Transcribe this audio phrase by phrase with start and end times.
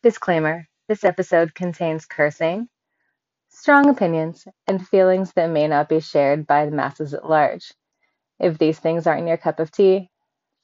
[0.00, 2.68] Disclaimer This episode contains cursing,
[3.48, 7.72] strong opinions, and feelings that may not be shared by the masses at large.
[8.38, 10.08] If these things aren't your cup of tea,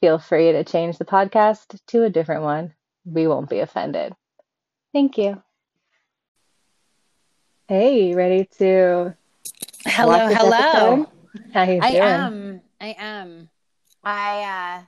[0.01, 2.75] feel free to change the podcast to a different one.
[3.05, 4.12] We won't be offended.
[4.93, 5.43] Thank you.
[7.66, 9.16] Hey, ready to
[9.85, 11.03] Hello, hello.
[11.03, 11.07] episode?
[11.53, 11.82] How you doing?
[11.82, 12.61] I am.
[12.80, 13.51] I am.
[14.05, 14.82] I uh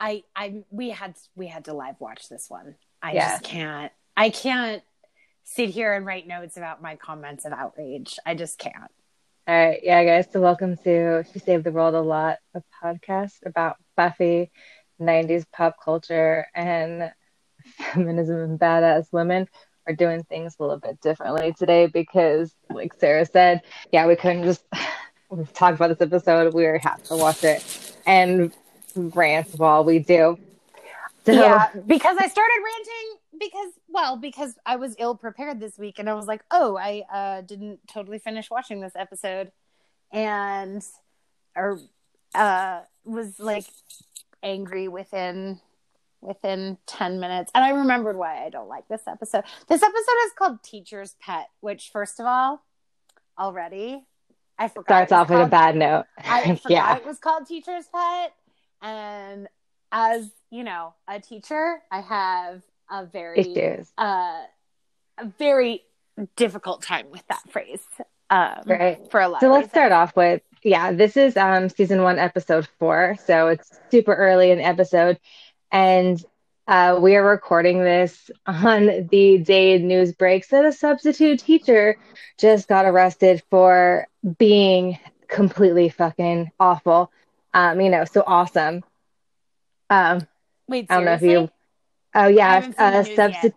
[0.00, 2.74] I I we had we had to live watch this one.
[3.02, 3.28] I Yeah.
[3.32, 3.92] just can't.
[4.16, 4.82] I can't
[5.44, 8.18] sit here and write notes about my comments of outrage.
[8.24, 8.90] I just can't.
[9.46, 10.26] All right, yeah, guys.
[10.32, 14.50] So welcome to She Saved the World a Lot, a podcast about Buffy,
[15.00, 17.12] '90s pop culture, and
[17.92, 19.48] feminism and badass women.
[19.86, 24.44] We're doing things a little bit differently today because, like Sarah said, yeah, we couldn't
[24.44, 24.64] just
[25.30, 26.54] we've talked about this episode.
[26.54, 28.52] We have to watch it and
[28.96, 30.38] rant while we do.
[31.26, 35.98] So, Yeah, because I started ranting because well, because I was ill prepared this week
[35.98, 39.52] and I was like, "Oh, I uh didn't totally finish watching this episode."
[40.12, 40.84] And
[41.54, 41.78] or
[42.34, 43.66] uh was like
[44.42, 45.60] angry within
[46.22, 47.50] within 10 minutes.
[47.54, 49.44] And I remembered why I don't like this episode.
[49.68, 52.62] This episode is called Teacher's Pet, which first of all,
[53.38, 54.04] already
[54.58, 56.04] I forgot starts off with a bad note.
[56.18, 58.34] I forgot yeah, it was called Teacher's Pet.
[58.82, 59.48] And
[59.92, 64.42] as you know, a teacher, I have a very uh,
[65.18, 65.82] a very
[66.36, 67.82] difficult time with that phrase.
[68.30, 69.10] Um, Right.
[69.10, 69.40] For a lot.
[69.40, 69.72] So let's reasons.
[69.72, 74.50] start off with yeah, this is um season one, episode four, so it's super early
[74.50, 75.18] in the episode,
[75.72, 76.22] and
[76.66, 81.96] uh, we are recording this on the day news breaks that a substitute teacher
[82.38, 84.06] just got arrested for
[84.38, 87.10] being completely fucking awful.
[87.52, 88.82] Um, you know, so awesome.
[89.88, 90.26] Um,
[90.68, 91.50] Wait, I don't know if you.
[92.14, 93.56] Oh yeah, haven't seen the a substitute.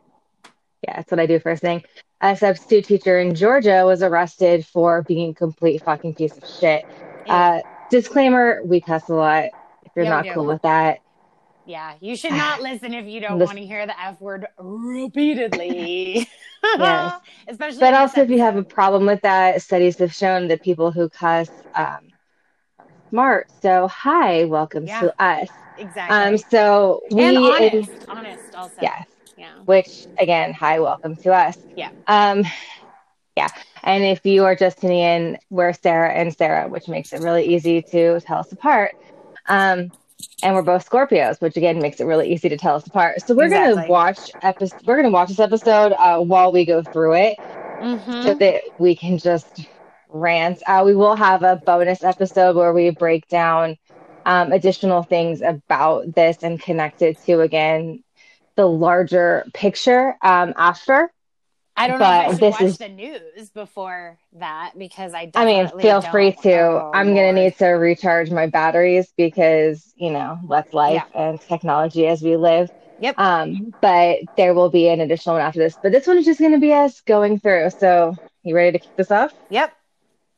[0.87, 1.83] Yeah, that's what I do first thing.
[2.21, 6.85] A substitute teacher in Georgia was arrested for being a complete fucking piece of shit.
[7.27, 9.45] Uh, disclaimer: We cuss a lot.
[9.83, 10.99] If you're Yeah, not cool with that,
[11.65, 16.27] yeah, you should not listen if you don't want to hear the F word repeatedly.
[16.79, 17.19] Yes.
[17.47, 17.81] Especially.
[17.81, 21.09] but also if you have a problem with that, studies have shown that people who
[21.09, 22.12] cuss um,
[23.13, 23.45] smart.
[23.61, 25.01] So, hi, welcome Yeah.
[25.01, 25.49] to us.
[25.77, 26.15] exactly.
[26.17, 28.81] Um, so we and honest, honest also.
[28.81, 29.05] yes.
[29.37, 29.51] Yeah.
[29.65, 31.55] which again, hi, welcome to us.
[31.75, 31.89] Yeah.
[32.07, 32.43] Um,
[33.35, 33.49] yeah.
[33.83, 37.53] And if you are just tuning in, we're Sarah and Sarah, which makes it really
[37.53, 38.93] easy to tell us apart.
[39.47, 39.91] Um,
[40.41, 43.21] and we're both Scorpios, which again makes it really easy to tell us apart.
[43.21, 43.75] So we're Exactly.
[43.75, 44.87] gonna watch episode.
[44.87, 47.37] We're gonna watch this episode uh, while we go through it,
[47.79, 48.23] Mhm.
[48.23, 49.67] so that we can just
[50.13, 50.61] rant.
[50.65, 53.77] Uh, we will have a bonus episode where we break down
[54.25, 58.03] um, additional things about this and connect it to again
[58.55, 61.11] the larger picture um, after.
[61.75, 65.25] I don't know if I but this watch is- the news before that because I.
[65.25, 65.41] Don't.
[65.41, 66.91] I mean, feel free to.
[66.93, 72.21] I'm gonna need to recharge my batteries because you know that's life and technology as
[72.21, 72.69] we live.
[72.99, 73.19] Yep.
[73.19, 75.77] Um, but there will be an additional one after this.
[75.81, 77.71] But this one is just gonna be us going through.
[77.71, 79.33] So you ready to kick this off?
[79.49, 79.73] Yep.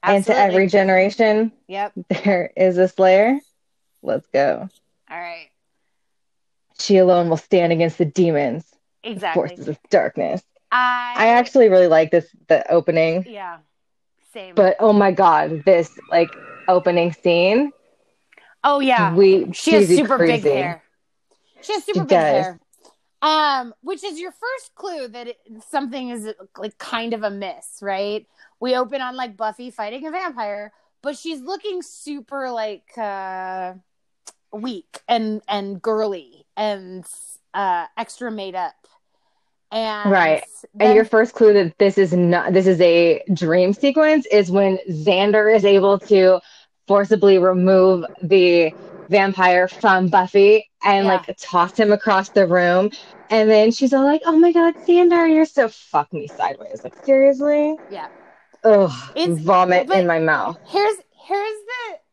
[0.07, 1.93] And to every generation, Yep.
[2.23, 3.39] there is a Slayer.
[4.03, 4.69] Let's go.
[5.09, 5.49] All right.
[6.79, 8.65] She alone will stand against the demons,
[9.03, 9.47] Exactly.
[9.49, 10.41] forces of darkness.
[10.71, 13.57] I, I actually really like this the opening, yeah.
[14.33, 14.55] Same.
[14.55, 16.29] but oh my god, this like
[16.67, 17.71] opening scene.
[18.63, 19.13] oh yeah.
[19.15, 20.44] We she has super crazy.
[20.44, 20.83] big hair.
[21.61, 22.45] She has super She big does.
[22.45, 22.59] hair.
[23.21, 25.37] Um, which is your first clue that it,
[25.69, 28.27] something is like kind of a miss, right?
[28.59, 30.71] We open on like Buffy fighting a vampire,
[31.01, 33.73] but she's looking super like uh
[34.51, 37.05] weak and and girly and
[37.53, 38.75] uh extra made up.
[39.71, 40.43] And Right.
[40.73, 44.51] then- And your first clue that this is not this is a dream sequence is
[44.51, 46.39] when Xander is able to
[46.88, 48.72] forcibly remove the
[49.09, 51.13] vampire from Buffy and Yeah.
[51.13, 52.91] like toss him across the room.
[53.29, 56.83] And then she's all like, Oh my god, Xander, you're so fuck me sideways.
[56.83, 57.75] Like seriously?
[57.89, 58.07] yeah.
[58.63, 58.92] Ugh.
[59.15, 60.57] It's- vomit in my mouth.
[60.68, 61.57] here's here's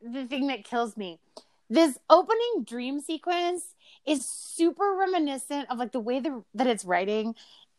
[0.02, 1.19] the the thing that kills me
[1.70, 3.75] this opening dream sequence
[4.06, 7.35] is super reminiscent of like the way that, that it's writing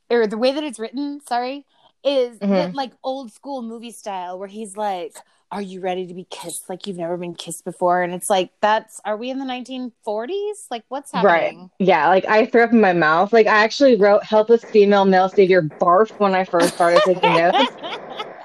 [0.09, 1.65] or the way that it's written sorry
[2.03, 2.49] is Mhm.
[2.49, 5.15] that like old school movie style where he's like
[5.53, 8.51] are you ready to be kissed like you've never been kissed before and it's like
[8.61, 11.55] that's are we in the 1940s like what's happening Right.
[11.79, 13.33] Yeah, like I threw up in my mouth.
[13.33, 17.75] Like I actually wrote helpless female male savior barf when I first started taking notes.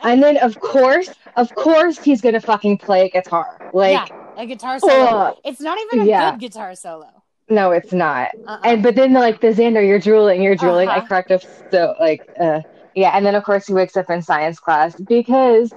[0.03, 3.47] And then of course, of course he's gonna fucking play a guitar.
[3.73, 4.07] Like yeah
[4.37, 5.35] a guitar solo ugh.
[5.45, 6.21] it's not even a Yeah.
[6.31, 8.31] good guitar solo No, it's not.
[8.47, 8.61] Uh-uh.
[8.63, 10.91] And but then like the Xander, you're drooling, you're drooling.
[10.91, 11.07] I Uh-huh.
[11.07, 12.61] cracked up so like uh
[12.95, 15.75] yeah, and then of course he wakes up in science class because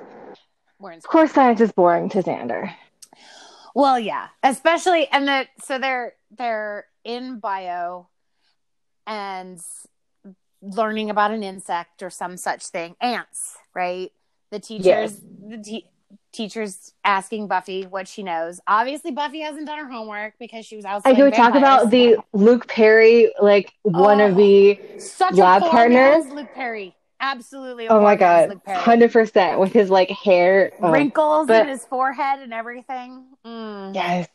[0.82, 2.74] We're in of course science is boring to Xander.
[3.76, 8.08] Well, yeah, especially and the so they're they're in bio
[9.08, 9.60] and
[10.62, 14.12] learning about an insect or some such thing, ants, right?
[14.52, 15.22] The teachers, Yes.
[15.48, 15.90] the te-
[16.34, 18.60] teachers asking Buffy what she knows.
[18.68, 21.02] Obviously, Buffy hasn't done her homework because she was out.
[21.06, 25.72] And can we talk about the Luke Perry like wannabe oh, such lab a poor
[25.72, 26.22] partner?
[26.34, 26.96] Luke Perry?
[27.22, 27.88] Absolutely.
[27.88, 30.72] Oh my god, hundred percent with his like hair.
[30.82, 33.26] oh, wrinkles in his forehead and everything.
[33.46, 33.94] Mm.
[33.94, 34.28] Yes.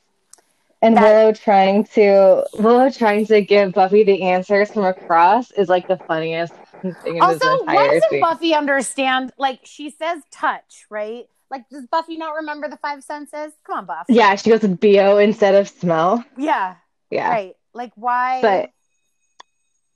[0.82, 5.68] And That- Willow trying to Willow trying to give Buffy the answers from across is
[5.68, 8.20] like the funniest thing in Also, why doesn't scene.
[8.20, 9.32] Buffy understand?
[9.36, 11.26] Like, she says touch, right?
[11.50, 13.52] Like, does Buffy not remember the five senses?
[13.64, 14.06] Come on, Buff.
[14.08, 16.24] yeah, she goes with bo instead of smell.
[16.36, 16.76] Yeah.
[17.10, 17.30] Yeah.
[17.30, 17.56] Right.
[17.72, 18.40] Like, why?
[18.42, 18.70] But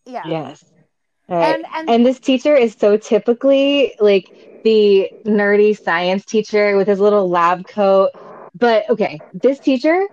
[0.07, 0.23] yeah.
[0.27, 0.65] yes.
[1.31, 1.57] Right.
[1.57, 4.31] And, and, And this teacher is so typically like
[4.65, 8.11] the nerdy science teacher with his little lab coat.
[8.55, 10.07] But okay, this teacher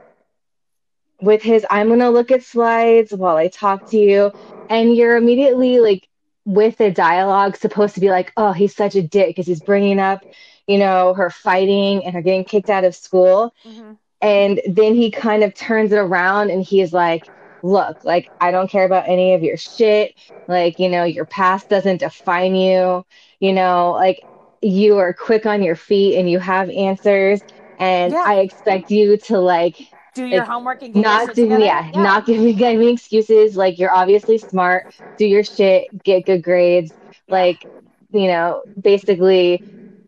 [1.22, 4.32] with his I'm going to look at slides while I talk to you
[4.70, 6.08] and you're immediately like
[6.46, 10.00] with the dialogue supposed to be like, "Oh, he's such a dick because he's bringing
[10.00, 10.26] up,
[10.68, 13.98] you know, her fighting and her getting kicked out of school." Mhm.
[14.22, 17.30] And then he kind of turns it around and he's like,
[17.62, 20.16] Look, like, I don't care about any of your shit.
[20.48, 23.06] Like, you know, your past doesn't define you.
[23.40, 24.26] You know, like,
[24.62, 27.42] you are quick on your feet and you have answers.
[27.78, 28.24] And Yeah.
[28.26, 29.78] I expect you to, like,
[30.14, 31.64] do your like, homework and not do, together?
[31.64, 33.56] yeah, not give me, give me excuses.
[33.56, 34.88] Like, you're obviously smart.
[35.18, 36.92] Do your shit, get good grades.
[37.28, 37.66] Like,
[38.12, 39.64] you know, basically,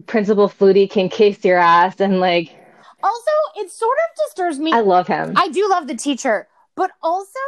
[0.08, 2.52] Principal Flutie can kiss your ass and, like,
[3.04, 4.72] Also, it sort of disturbs me.
[4.74, 5.34] I love him.
[5.38, 6.49] I do love the teacher,
[6.80, 7.40] but also,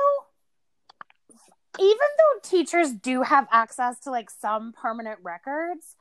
[1.80, 5.96] even though teachers do have access to like some permanent records,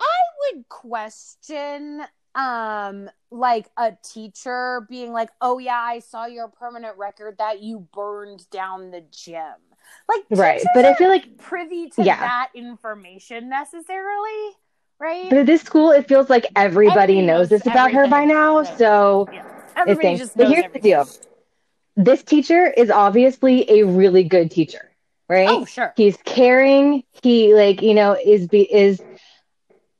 [0.00, 2.02] I would question
[2.34, 7.86] um like a teacher being like oh yeah i saw your permanent record that you
[7.92, 9.52] burned down the gym
[10.08, 10.62] like right.
[10.74, 12.18] But I feel like privy to Yeah.
[12.20, 14.56] that information necessarily
[14.98, 18.08] right But at this school, it feels like everybody, Everybody knows knows this about her
[18.08, 18.62] by now.
[18.62, 19.42] So yeah
[19.76, 20.82] everybody just But here's everything.
[20.82, 21.31] the deal:
[21.96, 24.90] this teacher is obviously a really good teacher,
[25.28, 25.48] right?
[25.48, 27.04] oh sure He's caring.
[27.22, 29.00] He like you know is be is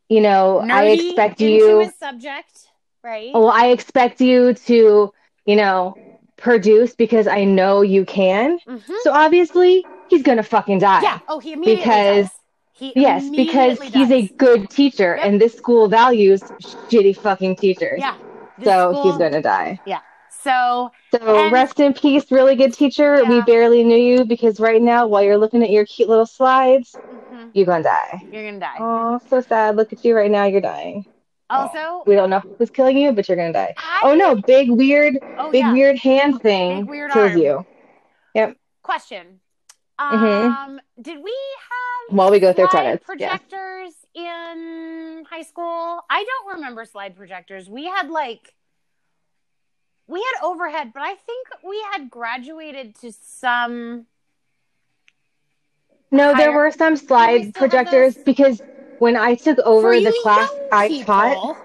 [0.09, 1.91] you know I expect you.
[1.99, 2.69] subject
[3.03, 5.13] right Well, I expect you to
[5.45, 5.97] you know
[6.37, 8.59] produce because I know you can.
[8.67, 8.83] Mhm.
[9.03, 11.03] So obviously he's gonna fucking die.
[11.03, 12.39] yeah oh he immediately Because- does.
[12.73, 15.27] he Yes, because immediately he's a good teacher, Yep.
[15.27, 16.43] and this school values
[16.91, 17.99] shitty fucking teachers.
[18.01, 18.17] yeah
[18.65, 19.79] so school- he's gonna die.
[20.43, 23.23] So So And- rest in peace, really good teacher.
[23.25, 26.99] We barely knew you because right now, while you're looking at your cute little slides,
[27.33, 28.23] mhm, you're gonna die.
[28.31, 29.77] you're gonna die Oh, so sad.
[29.77, 30.45] Look at you right now.
[30.45, 31.05] You're dying.
[31.51, 33.75] also We don't know who's killing you, but you're gonna die.
[33.77, 35.73] I, Oh no, big weird, oh, big yeah.
[35.73, 37.39] weird hand thing Big weird kills arm.
[37.39, 37.67] you
[38.35, 38.57] Yep.
[38.83, 39.41] question
[40.01, 40.57] Mhm.
[40.57, 41.35] um did we
[41.69, 43.05] have while we go through credits.
[43.07, 43.29] Yeah.
[43.37, 48.53] projectors in high school i don't remember slide projectors we had like
[50.07, 54.07] we had overhead but i think we had graduated to some
[56.11, 58.25] No, there were some slide have projectors those?
[58.25, 58.63] because
[58.99, 61.57] when I took over the class I people, taught,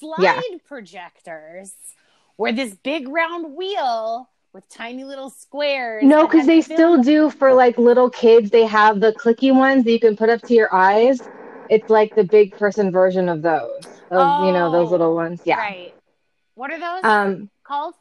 [0.00, 0.40] slide Yeah.
[0.64, 1.74] projectors
[2.36, 7.52] were this big round wheel with tiny little squares No, because they still do for
[7.52, 8.50] like little kids.
[8.50, 11.28] They have the clicky ones that you can put up to your eyes.
[11.68, 13.86] It's like the big person version of those.
[14.10, 15.42] Of you know those Oh, little ones.
[15.44, 15.58] Yeah.
[15.58, 15.92] right
[16.54, 17.50] what are those Um.
[17.68, 17.94] Called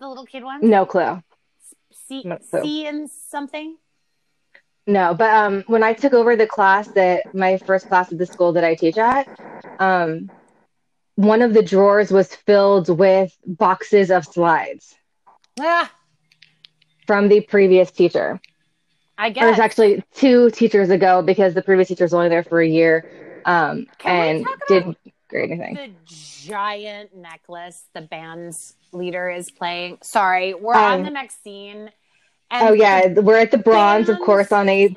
[0.00, 0.60] the little kid one?
[0.68, 1.22] No clue.
[1.92, 2.62] C, No clue.
[2.62, 3.76] C and something
[4.86, 8.26] No, but um, when I took over the class that my first class at the
[8.26, 9.28] school that I teach at,
[9.78, 10.30] um,
[11.14, 14.96] one of the drawers was filled with boxes of slides
[15.60, 15.92] ah,
[17.06, 18.40] from the previous teacher.
[19.16, 19.44] i guess.
[19.44, 22.68] It was actually two teachers ago because the previous teacher was only there for a
[22.68, 24.96] year, um, Can and talk about
[25.30, 25.74] didn't anything.
[25.74, 25.90] the
[26.46, 31.90] giant necklace the band's leader is playing sorry we're Um, on the next scene
[32.50, 34.96] Oh yeah, we're at the bronze, of course, on a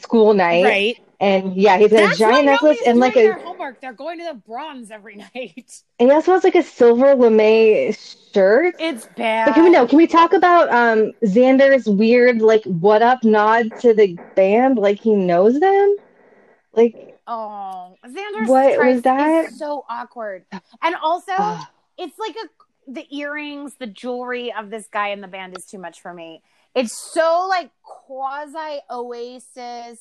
[0.00, 3.80] school night, right and yeah, he's got That's a giant necklace and like a, homework.
[3.80, 5.82] They're going to the bronze every night.
[5.98, 7.92] and he also has like a silver lame
[8.32, 8.74] shirt.
[8.78, 9.46] It's bad.
[9.46, 9.86] But can we know?
[9.86, 14.78] Can we talk about um Xander's weird like what up nod to the band?
[14.78, 15.96] Like he knows them.
[16.74, 19.46] Like Oh, Xander's What was that?
[19.46, 20.44] is so awkward.
[20.82, 22.48] And also, ah, it's like a
[22.88, 26.42] the earrings, the jewelry of this guy in the band is too much for me.
[26.74, 29.98] It's so like quasi Oasis.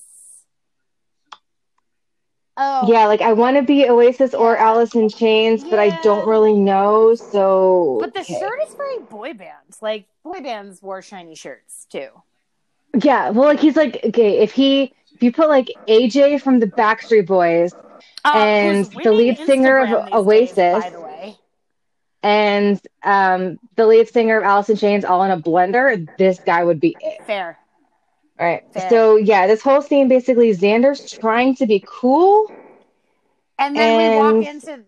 [2.57, 6.27] Oh Yeah, like I want to be Oasis or Alice in Chains, but I don't
[6.27, 7.15] really know.
[7.15, 8.39] So, But the okay.
[8.39, 9.75] shirt is very boy band.
[9.81, 12.09] Like boy bands wore shiny shirts too.
[13.01, 16.67] yeah, well, like he's like okay, if he if you put like AJ from the
[16.67, 17.73] Backstreet Boys
[18.23, 20.55] Uh, And the lead singer of Instagram these Oasis.
[20.55, 21.37] days, by the way.
[22.23, 26.63] and um the lead singer of Alice in Chains all in a blender, this guy
[26.63, 27.23] would be it.
[27.25, 27.57] Fair.
[28.39, 28.63] Right.
[28.73, 28.89] Fair.
[28.89, 32.51] So yeah, this whole scene basically Xander's trying to be cool.
[33.57, 34.83] And then we walk into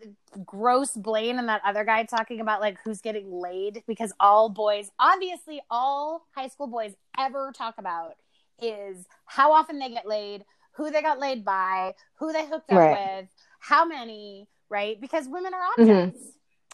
[0.45, 4.91] gross Blaine and that other guy talking about like who's getting laid because all boys,
[4.99, 8.15] obviously, all high school boys ever talk about
[8.61, 10.43] is how often they get laid,
[10.73, 13.17] who they got laid by, who they hooked up Right.
[13.21, 13.29] with,
[13.59, 14.99] how many, right?
[14.99, 15.91] Because women are Mhm.
[16.07, 16.21] objects.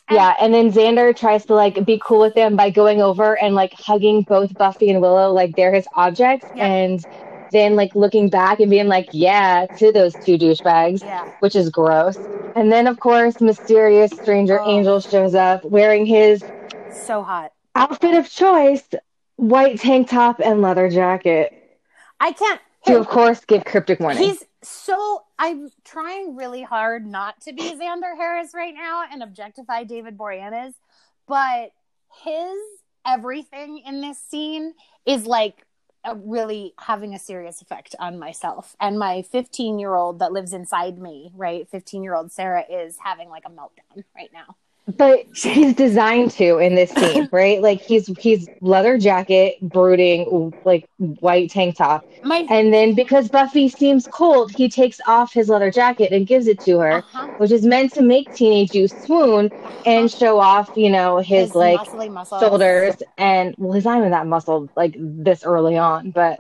[0.09, 3.39] And- Yeah, and then Xander tries to like be cool with them by going over
[3.41, 6.65] and like hugging both Buffy and Willow like they're his objects Yeah.
[6.65, 7.05] and
[7.51, 11.29] then like looking back and being like, yeah, to those two douchebags, Yeah.
[11.39, 12.17] which is gross.
[12.55, 14.69] And then of course, mysterious stranger Oh.
[14.69, 16.43] Angel shows up wearing his
[16.91, 17.51] So hot.
[17.75, 18.83] outfit of choice,
[19.37, 21.62] white tank top and leather jacket.
[22.23, 22.61] I can't.
[22.85, 24.23] To of course give cryptic warning.
[24.23, 25.23] He's so.
[25.37, 30.73] I'm trying really hard not to be Xander Harris right now and objectify David Boreanaz,
[31.27, 31.71] but
[32.23, 32.57] his
[33.05, 34.73] everything in this scene
[35.05, 35.65] is like
[36.05, 40.53] a, really having a serious effect on myself and my 15 year old that lives
[40.53, 41.31] inside me.
[41.35, 44.55] Right, 15 year old Sarah is having like a meltdown right now.
[44.97, 47.61] But he's designed to in this scene, right?
[47.61, 53.69] Like he's he's leather jacket, brooding, like white tank top, My and then because Buffy
[53.69, 57.51] seems cold, he takes off his leather jacket and gives it to her, uh-huh, which
[57.51, 59.49] is meant to make teenage you swoon
[59.85, 61.79] and show off, you know, his, like
[62.11, 62.41] muscles.
[62.41, 66.39] shoulders and well, he's not even that muscled like this early on, but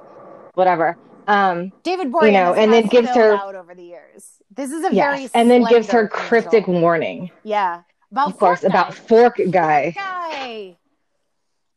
[0.55, 0.97] whatever.
[1.27, 4.41] Um, David Boreanaz know, and then gives her- out over the years.
[4.53, 6.81] This is a very and then gives her cryptic angel.
[6.81, 7.83] warning, Yeah.
[8.13, 8.93] About of course, Fork about Guy.
[8.95, 9.91] Fork Guy.
[9.91, 10.77] guy.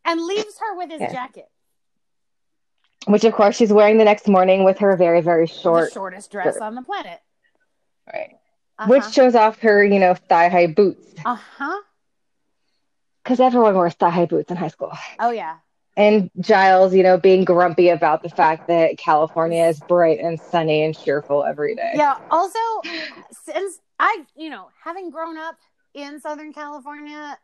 [0.05, 1.13] And leaves her with his Yeah.
[1.13, 1.49] jacket.
[3.07, 6.31] which of course she's wearing the next morning with her very very The short shortest
[6.33, 7.21] dress on the planet.
[8.13, 8.37] right
[8.79, 8.91] Uh-huh.
[8.91, 11.81] which shows off her you know thigh high boots uh-huh.
[13.23, 15.59] because everyone wears thigh high boots in high school Oh yeah.
[15.97, 20.83] and giles you know being grumpy about the fact that california is bright and sunny
[20.83, 22.19] and cheerful every day Yeah.
[22.31, 22.59] Also,
[23.45, 25.57] since I, you know, having grown up
[25.97, 27.37] in Southern California,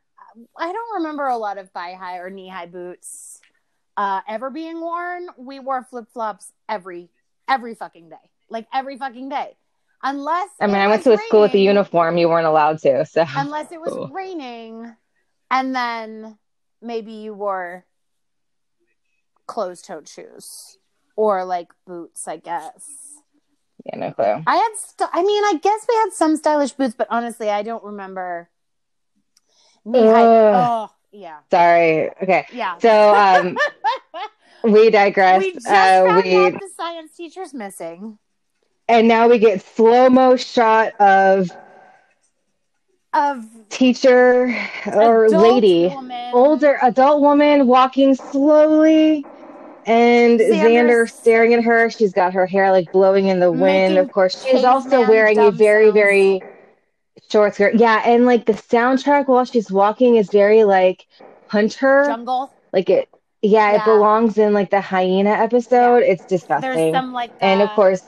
[0.56, 3.40] I don't remember a lot of thigh high or knee high boots
[3.96, 5.28] uh, ever being worn.
[5.36, 7.10] We wore flip flops every
[7.48, 9.56] every fucking day, like every fucking day,
[10.02, 13.04] unless i mean i went to a school with a uniform you weren't allowed to
[13.04, 14.08] so unless it was Cool.
[14.08, 14.94] raining
[15.50, 16.38] and then
[16.80, 17.84] maybe you wore
[19.46, 20.78] closed-toed shoes
[21.16, 22.88] or like boots i guess
[23.84, 24.42] yeah no clue.
[24.46, 27.62] I had st- i mean i guess we had some stylish boots but honestly i
[27.62, 28.48] don't remember.
[29.84, 30.54] Knee-high Ugh.
[30.54, 31.40] oh yeah.
[31.50, 32.10] Sorry.
[32.22, 32.46] Okay.
[32.52, 32.78] Yeah.
[32.78, 33.56] So um
[34.64, 35.42] we digress.
[35.42, 38.18] We just uh, found we out the science teacher's missing.
[38.88, 41.50] And now we get slow mo shot of
[43.12, 45.88] of teacher or lady.
[45.88, 46.30] woman.
[46.32, 49.26] older adult woman walking slowly
[49.86, 51.90] and Xander staring at her.
[51.90, 53.98] She's got her hair like blowing in the wind.
[53.98, 55.94] Of course, she's also wearing a very, sounds.
[55.94, 56.42] very
[57.30, 57.74] short skirt.
[57.74, 61.06] Yeah, and like the soundtrack while she's walking is very like
[61.48, 62.04] Hunter.
[62.06, 63.08] jungle Like it
[63.42, 63.82] yeah, Yeah.
[63.82, 66.02] it belongs in like the hyena episode.
[66.04, 66.70] It's disgusting.
[66.70, 68.02] there's some like and of uh, course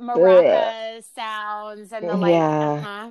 [0.00, 2.70] maraca sounds and the like Yeah.
[2.72, 3.10] uh-huh.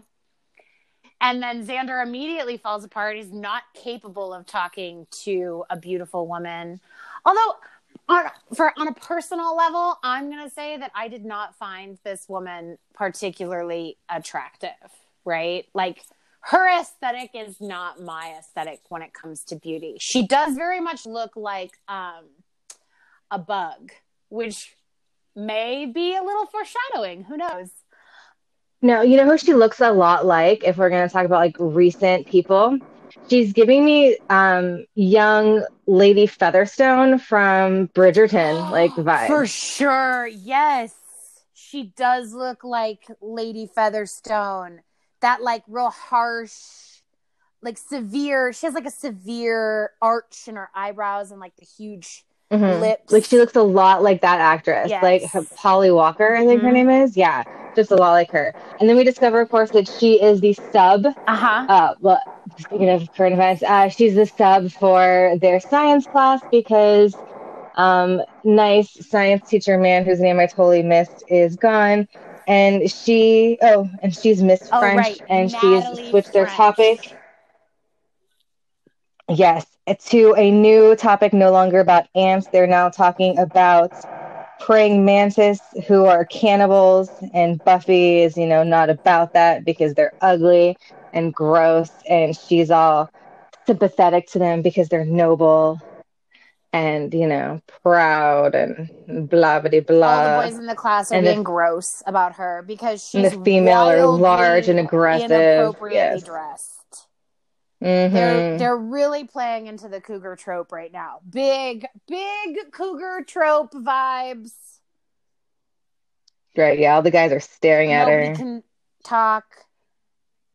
[1.22, 6.80] and then xander immediately falls apart he's not capable of talking to a beautiful woman
[7.26, 7.56] although
[8.10, 8.26] on,
[8.56, 12.28] for on a personal level i'm going to say that i did not find this
[12.28, 14.70] woman particularly attractive
[15.26, 16.04] right like
[16.42, 21.06] her aesthetic is not my aesthetic when it comes to beauty she does very much
[21.06, 22.26] look like um
[23.32, 23.92] a bug
[24.30, 24.76] which
[25.36, 27.24] may be a little foreshadowing.
[27.24, 27.70] Who knows?
[28.82, 31.40] No, you know who she looks a lot like if we're going to talk about
[31.40, 32.78] like recent people?
[33.30, 39.28] She's giving me um young Lady Featherington from Bridgerton like vibe.
[39.28, 40.28] For sure.
[40.28, 40.96] Yes.
[41.54, 44.82] She does look like Lady Featherington.
[45.22, 47.02] That like real harsh,
[47.62, 48.54] like severe.
[48.54, 52.80] She has like a severe arch in her eyebrows and like the huge Mhm.
[52.82, 53.12] lips.
[53.12, 55.04] Like she looks a lot like that actress, Yes.
[55.04, 56.74] like her, Polly Walker, I think her Mhm.
[56.74, 57.16] name is.
[57.18, 57.44] Yeah,
[57.76, 58.56] just a lot like her.
[58.80, 61.06] And then we discover, of course, that she is the sub.
[61.28, 61.66] Uh-huh.
[61.70, 62.22] Uh, well,
[62.58, 67.16] speaking of current events, uh, she's the sub for their science class because
[67.76, 72.08] um, nice science teacher man whose name I totally missed is gone.
[72.48, 75.22] And she, oh, and she's Miss Oh, French, right.
[75.30, 77.16] and Natalie she's switched their topic.
[79.30, 79.66] Yes,
[79.96, 82.48] to a new topic, no longer about ants.
[82.52, 83.94] They're now talking about
[84.60, 90.14] praying mantis who are cannibals, and Buffy is, you know, not about that because they're
[90.22, 90.78] ugly
[91.14, 93.10] and gross, and she's all
[93.66, 95.82] sympathetic to them because they're noble
[96.72, 98.90] and, you know, proud and
[99.30, 100.08] blah blah blah.
[100.08, 103.32] All the boys in the class are and the- being gross about her because she's
[103.32, 105.32] the female are large and aggressive.
[105.32, 106.24] inappropriately Yes.
[106.24, 106.79] dressed.
[107.82, 108.12] Mhm.
[108.12, 111.20] They're they're really playing into the cougar trope right now.
[111.30, 114.52] Big big cougar trope vibes.
[116.58, 118.36] Right, yeah, all the guys are staring at Nobody her.
[118.36, 118.64] can
[119.04, 119.46] talk.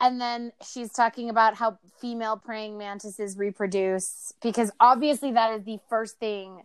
[0.00, 5.78] And then she's talking about how female praying mantises reproduce because obviously that is the
[5.88, 6.62] first thing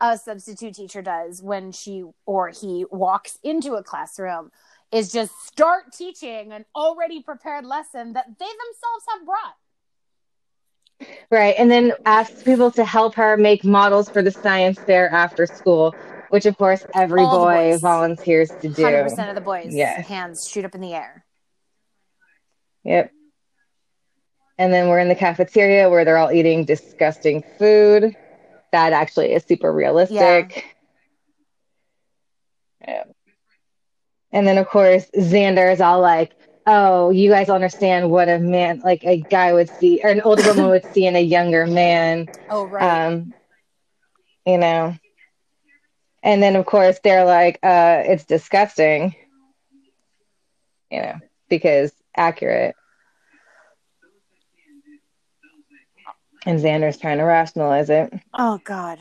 [0.00, 4.52] a substitute teacher does when she or he walks into a classroom
[4.92, 9.56] is just start teaching an already prepared lesson that they themselves have brought.
[11.30, 15.46] Right, and then asks people to help her make models for the science fair after
[15.46, 15.94] school,
[16.30, 18.82] which of course every All boy volunteers to do.
[18.82, 20.06] 100% of the boys' Yes.
[20.06, 21.24] hands shoot up in the air.
[22.84, 23.12] Yep.
[24.56, 28.16] And then we're in the cafeteria where they're all eating disgusting food.
[28.72, 30.64] That actually is super realistic.
[32.86, 33.04] Yeah.
[34.32, 36.32] And then of course Xander is all like,
[36.68, 40.42] "Oh, you guys understand what a man, like a guy would see, or an older
[40.42, 43.06] woman would see in a younger man." Oh, right.
[43.06, 43.34] um
[44.46, 44.94] you know
[46.22, 49.14] and then of course they're like uh it's disgusting
[50.90, 51.14] you know
[51.50, 52.74] because accurate
[56.46, 58.98] and xander's trying to rationalize it oh, God.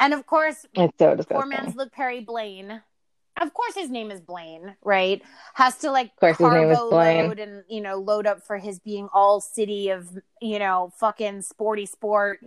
[0.00, 2.82] And of course, it's so poor disgusting man's Luke Perry Blaine.
[3.40, 5.22] Of course, his name is Blaine, right?
[5.54, 8.58] Has to like course his name is carbo load and you know load up for
[8.58, 12.40] his being all city of you know fucking sporty sport.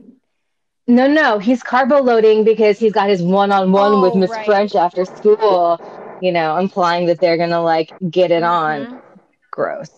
[0.88, 4.46] no no he's carbo loading because he's got his one-on-one with Oh, miss right.
[4.46, 5.80] french after school
[6.20, 9.02] you know implying that they're gonna like get it on Mhm.
[9.52, 9.90] gross.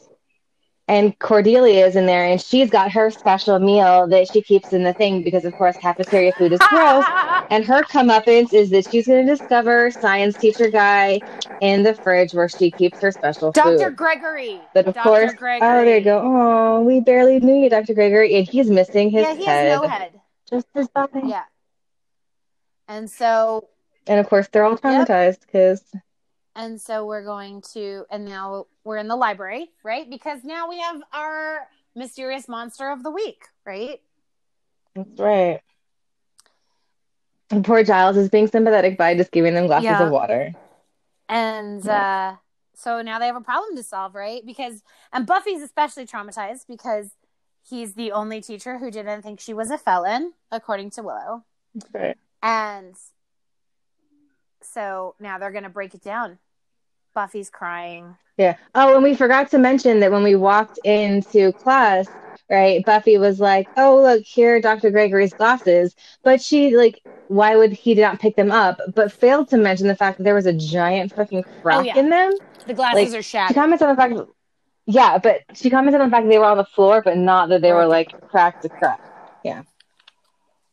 [0.89, 4.83] And Cordelia is in there, and she's got her special meal that she keeps in
[4.83, 7.05] the thing because, of course, cafeteria food is gross.
[7.49, 11.19] And her comeuppance is that she's going to discover science teacher guy
[11.61, 13.89] in the fridge where she keeps her special Dr.
[13.89, 13.95] food.
[13.97, 14.61] Gregory.
[14.73, 15.03] But of Dr.
[15.03, 15.67] course, Gregory.
[15.67, 16.21] oh, there you go.
[16.23, 17.93] Oh, we barely knew you, Dr.
[17.93, 19.67] Gregory, and he's missing his yeah, he head.
[19.69, 20.19] has no head.
[20.49, 21.21] Just his body.
[21.25, 21.43] Yeah.
[22.87, 23.67] And so
[24.07, 25.83] And of course, they're all traumatized because
[26.55, 30.09] and so we're going to and now we're in the library, right?
[30.09, 34.01] Because now we have our mysterious monster of the week, right?
[34.95, 35.59] that's right.
[37.49, 40.03] And poor Giles is being sympathetic by just giving them glasses Yeah.
[40.05, 40.53] of water.
[41.29, 42.35] And uh
[42.75, 44.45] so now they have a problem to solve, right?
[44.45, 47.11] Because and Buffy's especially traumatized because
[47.67, 51.43] he's the only teacher who didn't think she was a felon, according to Willow.
[51.93, 52.17] Right.
[52.41, 52.95] And
[54.61, 56.39] so now they're going to break it down.
[57.13, 58.15] Buffy's crying.
[58.37, 58.55] Yeah.
[58.75, 62.07] Oh, and we forgot to mention that when we walked into class,
[62.49, 64.89] right, Buffy was like, "Oh, look, here are Dr.
[64.89, 68.79] Gregory's glasses." But she like, why would he not pick them up?
[68.95, 71.81] But failed to mention the fact that there was a giant fucking oh, crack Oh,
[71.81, 71.97] yeah.
[71.97, 72.31] in them.
[72.67, 73.49] The glasses Like, are shattered.
[73.49, 74.29] She commented on the fact,
[74.85, 77.49] yeah, but she commented on the fact that they were on the floor, but not
[77.49, 78.99] that they were like cracked to crack.
[79.43, 79.63] Yeah.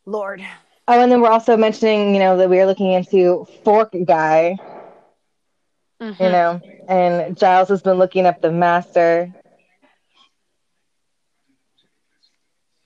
[0.07, 0.43] Lord.
[0.89, 4.57] Oh, and then we're also mentioning, you know, that we are looking into Fork Guy,
[6.01, 6.19] Mhm.
[6.21, 9.33] you know, and Giles has been looking up the master.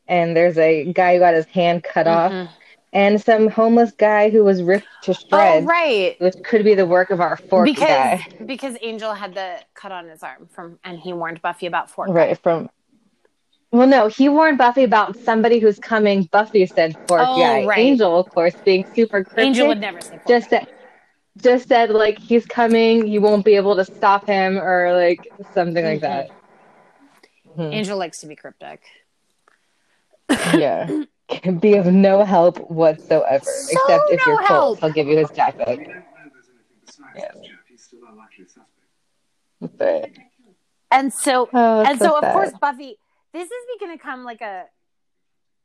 [0.07, 2.49] And there's a guy who got his hand cut off, Mhm.
[2.93, 5.33] and some homeless guy who was ripped to shreds.
[5.33, 6.21] Oh, right.
[6.21, 8.27] which could be the work of our Fork Because Guy.
[8.45, 12.11] because Angel had the cut on his arm from and he warned Buffy about Fork.
[12.11, 12.69] Right, from.
[13.73, 16.25] Well, no, he warned Buffy about somebody who's coming.
[16.25, 17.65] Buffy said Fork Oh, Guy.
[17.65, 17.79] right.
[17.79, 20.29] Angel, of course, being super cryptic, Angel would never say Fork.
[20.29, 20.69] just said,
[21.43, 23.07] just said like he's coming.
[23.07, 26.31] You won't be able to stop him, or like something like that.
[27.59, 27.73] Mhm.
[27.73, 28.83] Angel likes to be cryptic.
[30.55, 34.79] Yeah, can be of no help whatsoever, So except if no you're help.
[34.79, 35.67] close, he'll give you his jacket.
[35.69, 37.33] We don't know there's anything besides Yeah.
[37.35, 37.59] the chap.
[37.69, 39.79] He's still our likely suspect.
[39.79, 40.11] But,
[40.91, 42.97] And so oh, and so, of course Buffy
[43.33, 44.65] this is going to come like a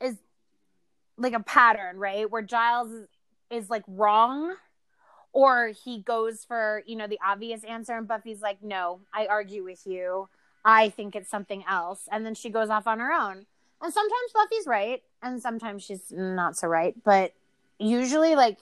[0.02, 0.16] is
[1.18, 3.08] like a pattern right where giles is,
[3.52, 4.56] is like wrong
[5.32, 9.64] or he goes for you know the obvious answer and buffy's like no i argue
[9.64, 10.28] with you
[10.66, 13.46] i think it's something else and then she goes off on her own
[13.82, 17.34] and sometimes buffy's right and sometimes she's not so right but
[17.80, 18.58] usually like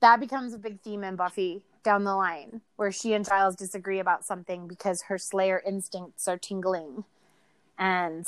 [0.00, 3.98] that becomes a big theme in Buffy down the line, where she and Giles disagree
[3.98, 7.04] about something because her Slayer instincts are tingling,
[7.78, 8.26] and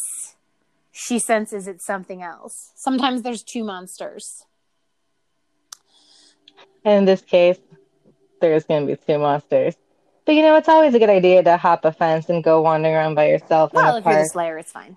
[0.93, 2.73] she senses it's something else.
[2.75, 4.45] Sometimes there's two monsters.
[6.85, 7.59] In this case,
[8.41, 9.75] there's going to be two monsters.
[10.25, 12.95] But you know, it's always a good idea to hop a fence and go wandering
[12.95, 14.33] around by yourself Well, in if a you're the park.
[14.33, 14.97] Slayer, it's fine.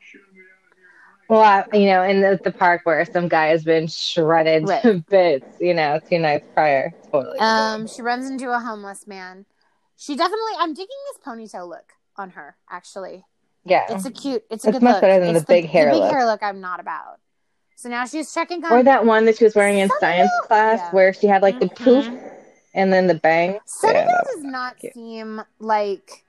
[1.29, 4.81] Well, I, you know, in the, the park where some guy has been shredded Right.
[4.81, 6.93] to bits, you know, two nights prior.
[7.09, 7.39] Totally.
[7.39, 9.45] Um, she runs into a homeless man.
[9.95, 10.51] She definitely.
[10.59, 12.57] I'm digging this ponytail look on her.
[12.69, 13.23] Actually,
[13.63, 13.85] yeah.
[13.89, 14.43] it's a cute.
[14.49, 15.01] It's a It's good much look.
[15.01, 16.11] better than It's the big hair The big look.
[16.11, 16.43] hair look.
[16.43, 17.19] I'm not about.
[17.81, 18.71] So now she's checking on.
[18.71, 20.91] Or that one that she was wearing in science class yeah.
[20.91, 22.31] where she had like the poof Mhm.
[22.75, 23.59] and then the bang.
[23.65, 24.93] Sunnydale Yeah, does not cute.
[24.93, 26.23] seem like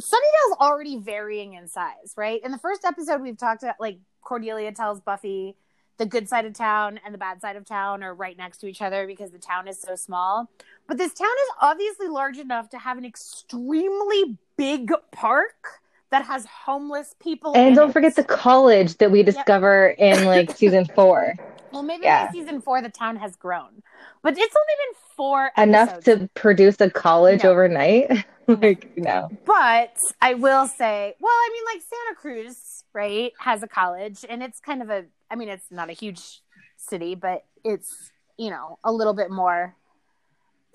[0.00, 2.40] Sunnydale's already varying in size, right?
[2.44, 5.56] In the first episode, we've talked about like Cordelia tells Buffy
[5.96, 8.68] the good side of town and the bad side of town are right next to
[8.68, 10.48] each other because the town is so small.
[10.86, 16.44] But this town is obviously large enough to have an extremely big park that has
[16.46, 17.52] homeless people.
[17.56, 17.92] And don't it.
[17.92, 21.34] forget the college that we discover in like season four.
[21.72, 22.26] well, maybe yeah.
[22.26, 23.82] by season four the town has grown,
[24.22, 26.22] but it's only been four Enough episodes.
[26.22, 27.50] to produce a college No.
[27.50, 28.10] overnight.
[28.48, 29.30] like, no.
[29.44, 34.42] But I will say, well, I mean, like Santa Cruz, right, has a college, and
[34.42, 36.40] it's kind of a, I mean, it's not a huge
[36.76, 39.76] city, but it's, you know, a little bit more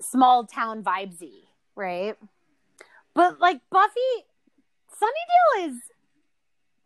[0.00, 1.42] small town vibesy,
[1.74, 2.16] right?
[3.14, 4.24] But like Buffy,
[5.00, 5.74] Sunnydale is,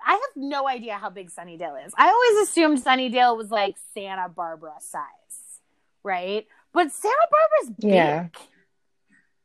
[0.04, 1.92] I have no idea how big Sunnydale is.
[1.96, 5.60] I always assumed Sunnydale was like Santa Barbara size,
[6.02, 6.46] right?
[6.72, 7.90] But Santa Barbara's big.
[7.94, 8.28] Yeah.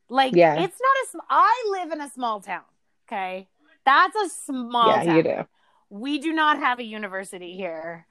[0.10, 0.56] Like, Yeah.
[0.56, 1.08] it's not a.
[1.10, 2.62] Sm- I live in a small town.
[3.08, 3.48] Okay,
[3.86, 5.16] that's a small yeah, town.
[5.16, 5.48] you do.
[5.90, 8.06] We do not have a university here.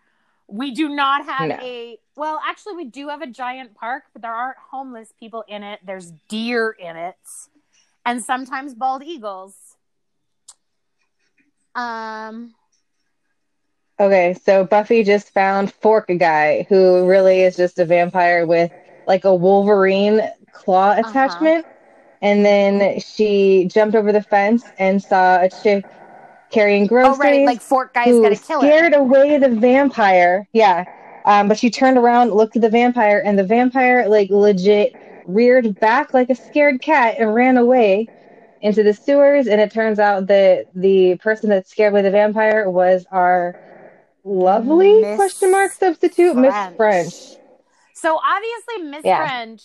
[0.47, 1.59] We do not have No.
[1.61, 1.99] a.
[2.17, 5.81] Well, actually, we do have a giant park, but there aren't homeless people in it.
[5.85, 7.17] There's deer in it,
[8.05, 9.74] and sometimes bald eagles.
[11.75, 12.55] Um.
[14.01, 18.71] Okay, so Buffy just found Fork guy who really is just a vampire with
[19.07, 20.21] like a Wolverine
[20.53, 21.09] claw Uh-huh.
[21.09, 21.67] attachment.
[22.21, 25.85] And then she jumped over the fence and saw a chick
[26.51, 27.19] carrying groceries.
[27.19, 28.67] Oh right, like Fork guy's gonna kill her.
[28.67, 30.49] scared away the vampire.
[30.53, 30.87] Yeah.
[31.27, 34.93] Um, but she turned around, looked at the vampire, and the vampire like legit
[35.27, 38.11] reared back like a scared cat and ran away
[38.65, 39.47] into the sewers.
[39.47, 43.55] And it turns out that the person that scared away the vampire was our
[44.25, 47.37] lovely Miss question mark substitute, Miss French.
[47.93, 49.27] So obviously, Miss Yeah.
[49.27, 49.63] French,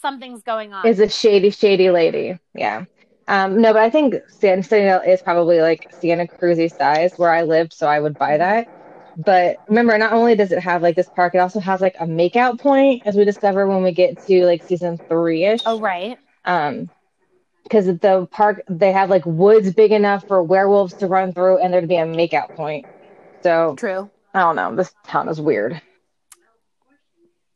[0.00, 0.86] something's going on.
[0.86, 2.38] Is a shady, shady lady.
[2.54, 2.86] Yeah.
[3.28, 7.42] Um, no, but I think San Sunnydale is probably like Santa Cruz size where I
[7.42, 8.68] lived, so I would buy that.
[9.18, 12.06] But remember, not only does it have like this park, it also has like a
[12.06, 15.60] makeout point, as we discover when we get to like season three ish.
[15.66, 16.16] oh right.
[16.46, 16.88] Um,
[17.64, 21.72] because the park they have like woods big enough for werewolves to run through, and
[21.72, 22.86] there to be a makeout point.
[23.42, 24.10] So True.
[24.34, 24.74] I don't know.
[24.74, 25.80] This town is weird.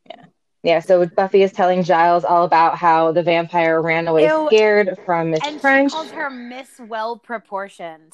[0.07, 0.25] Yeah.
[0.63, 0.79] Yeah.
[0.79, 4.47] So Buffy is telling Giles all about how the vampire ran away Ew.
[4.47, 8.13] scared from Miss And French, she calls her Miss Well Proportioned.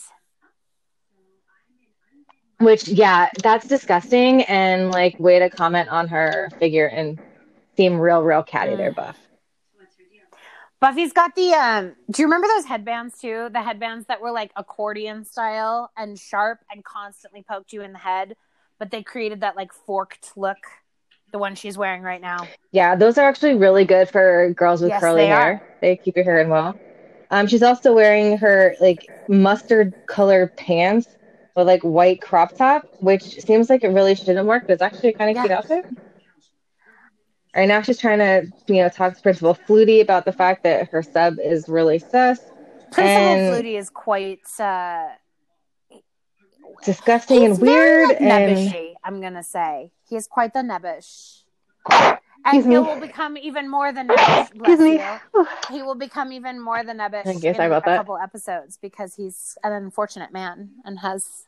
[2.60, 4.41] which, yeah, that's disgusting.
[4.43, 7.17] And like, way to comment on her figure and
[7.78, 8.78] seem real, real catty Mm.
[8.78, 9.17] there, Buff.
[10.82, 13.50] Buffy's got the um do you remember those headbands too?
[13.52, 18.00] The headbands that were like accordion style and sharp and constantly poked you in the
[18.00, 18.36] head,
[18.80, 20.58] but they created that like forked look,
[21.32, 22.48] the one she's wearing right now.
[22.72, 25.56] Yeah, those are actually really good for girls with Yes, curly they hair.
[25.56, 25.62] are.
[25.82, 26.80] They keep your hair in well.
[27.30, 31.08] Um, she's also wearing her like mustard colored pants
[31.56, 35.13] with like white crop top, which seems like it really shouldn't work, but it's actually
[35.13, 35.42] kind of Yeah.
[35.42, 35.86] cute outfit.
[37.56, 40.90] Right now, she's trying to you know talk to Principal Flutie about the fact that
[40.90, 42.40] her sub is really sus,
[42.92, 45.08] Principal And- Flutie is quite uh
[46.84, 49.92] disgusting and weird, and I'm gonna say.
[50.08, 51.44] He is quite the nebbish.
[52.46, 54.50] And he will become even more than nebbish.
[54.50, 54.94] excuse me.
[55.34, 55.48] you.
[55.72, 57.84] he will become even more than nebbish in a that.
[57.84, 61.46] couple episodes because he's an unfortunate man and has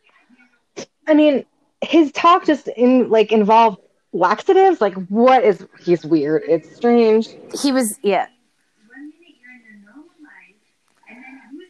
[1.07, 1.45] I mean,
[1.81, 3.79] his talk just in like involved
[4.13, 4.81] laxatives.
[4.81, 5.65] Like, what is?
[5.83, 6.43] He's weird.
[6.47, 7.29] It's strange.
[7.61, 8.27] he was yeah.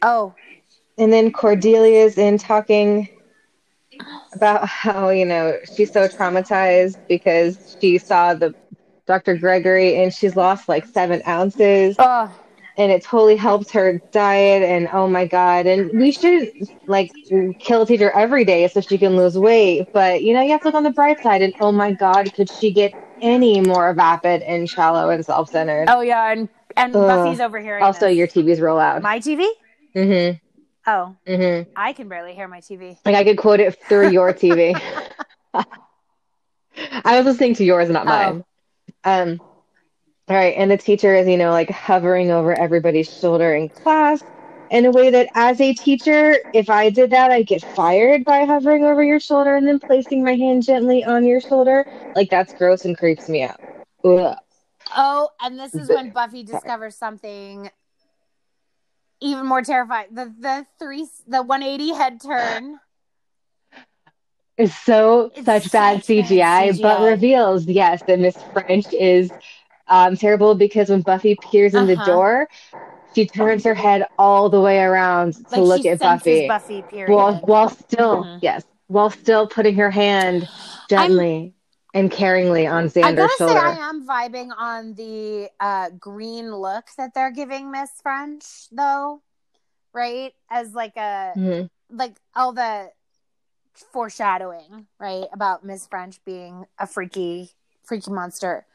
[0.04, 0.34] Oh,
[0.98, 3.08] And then Cordelia's in talking
[4.34, 8.52] about how, you know, she's so traumatized because she saw the
[9.06, 9.36] Dr.
[9.36, 11.94] Gregory and she's lost like seven ounces.
[12.00, 12.34] oh,
[12.76, 16.50] and it totally helps her diet and oh my god and we should
[16.86, 17.12] like
[17.58, 20.60] kill a teacher every day so she can lose weight but you know you have
[20.62, 23.92] to look on the bright side and oh my god could she get any more
[23.94, 27.06] vapid and shallow and self-centered Oh yeah, and and Ugh.
[27.06, 27.82] Buffy's overhearing.
[27.84, 28.16] also this.
[28.16, 29.46] your tv's real loud my TV.
[29.94, 30.36] mm-hmm
[30.84, 32.96] Oh, mm-hmm I can barely hear my TV.
[33.04, 34.80] like i could quote it through your tv
[35.54, 38.08] i was listening to yours not Oh.
[38.08, 38.44] mine
[39.04, 39.40] um
[40.28, 44.22] all right and the teacher is you know like hovering over everybody's shoulder in class
[44.70, 48.44] in a way that as a teacher if i did that i'd get fired by
[48.44, 52.52] hovering over your shoulder and then placing my hand gently on your shoulder like that's
[52.54, 53.60] gross and creeps me out
[54.04, 54.36] Ugh.
[54.96, 57.70] Oh, and this is when Buffy discovers something
[59.20, 60.08] even more terrifying.
[60.12, 62.80] The the three the 180 head turn.
[64.58, 69.32] Is so It's such bad such bad cgi, but reveals yes that miss french is
[69.88, 72.04] um, terrible because when buffy peers in the Uh-huh.
[72.04, 72.48] door
[73.14, 76.82] she turns her head all the way around to Like look at buffy Buffy.
[76.82, 77.14] Period.
[77.14, 78.42] while while still Mhm.
[78.42, 80.48] yes while still putting her hand
[80.88, 81.54] gently
[81.94, 83.54] and caringly on I Xander's shoulder.
[83.54, 89.20] say, I am vibing on the uh, green look that they're giving Miss French, though,
[89.92, 90.32] right?
[90.50, 91.70] As like a Mhm.
[91.90, 92.90] like all the
[93.74, 97.50] foreshadowing, right, about Miss French being a freaky,
[97.82, 98.66] freaky monster.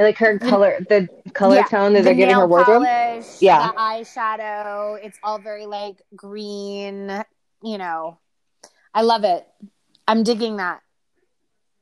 [0.00, 2.84] Like her color, the color Yeah, tone that the they're giving her wardrobe.
[2.84, 3.68] polish, Yeah.
[3.68, 4.98] the eyeshadow.
[5.04, 7.22] It's all very like green.
[7.62, 8.18] You know,
[8.94, 9.46] I love it.
[10.08, 10.80] I'm digging that.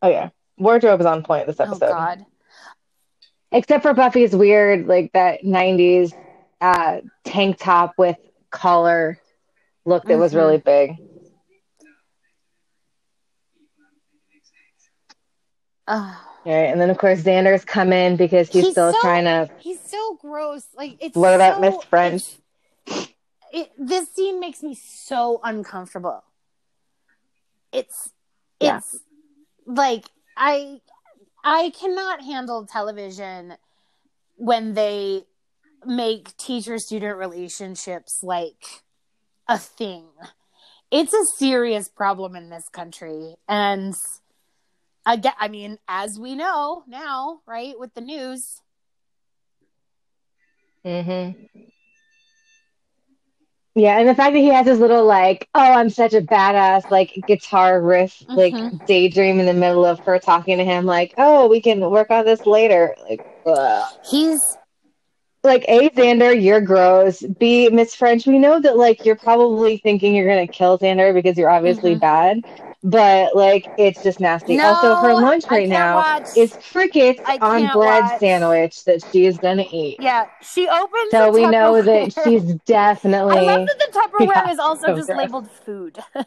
[0.02, 1.84] Oh yeah, wardrobe is on point this episode.
[1.84, 1.94] Oh episode.
[1.96, 2.26] God.
[3.52, 6.12] Except for Buffy's weird, like that '90s
[6.60, 8.16] uh, tank top with
[8.50, 9.18] collar
[9.86, 10.36] look that was Mhm.
[10.36, 10.96] really big.
[15.86, 16.27] Ugh.
[16.48, 19.50] Right, and then of course Xander's come in because he's, He's still so- trying to.
[19.58, 20.66] He's so gross.
[20.74, 21.14] Like it's.
[21.14, 22.22] What about so- Miss French?
[23.52, 26.24] It, this scene makes me so uncomfortable.
[27.70, 28.12] It's.
[28.60, 28.78] Yeah.
[28.78, 28.98] It's
[29.66, 30.06] like
[30.38, 30.80] I.
[31.44, 33.54] I cannot handle television
[34.36, 35.24] when they
[35.84, 38.64] make teacher student relationships like
[39.48, 40.06] a thing.
[40.90, 43.36] It's a serious problem in this country.
[43.46, 43.94] And
[45.08, 48.62] again, I mean, as we know now, right, with the news,
[50.84, 51.32] hmm
[53.74, 56.90] Yeah, and the fact that he has his little like, oh, I'm such a badass
[56.90, 58.84] like guitar riff, like Mhm.
[58.86, 62.24] daydream in the middle of her talking to him, like, oh, we can work on
[62.24, 62.94] this later.
[63.08, 63.86] Like, ugh.
[64.02, 64.58] he's
[65.44, 67.20] like A, Xander, you're gross.
[67.22, 71.38] B, Miss French, we know that like you're probably thinking you're gonna kill Xander because
[71.38, 72.00] you're obviously Mhm.
[72.00, 72.42] bad,
[72.82, 74.56] but like it's just nasty.
[74.56, 76.28] No, also, her lunch right now watch.
[76.36, 78.18] is crickets on bread watch.
[78.18, 79.96] sandwich that she is gonna eat.
[80.00, 80.26] yeah.
[80.42, 81.10] She opens.
[81.10, 83.36] So we know that she's definitely.
[83.36, 85.18] I love that the Tupperware Yeah, is also so just gross.
[85.18, 85.98] labeled food.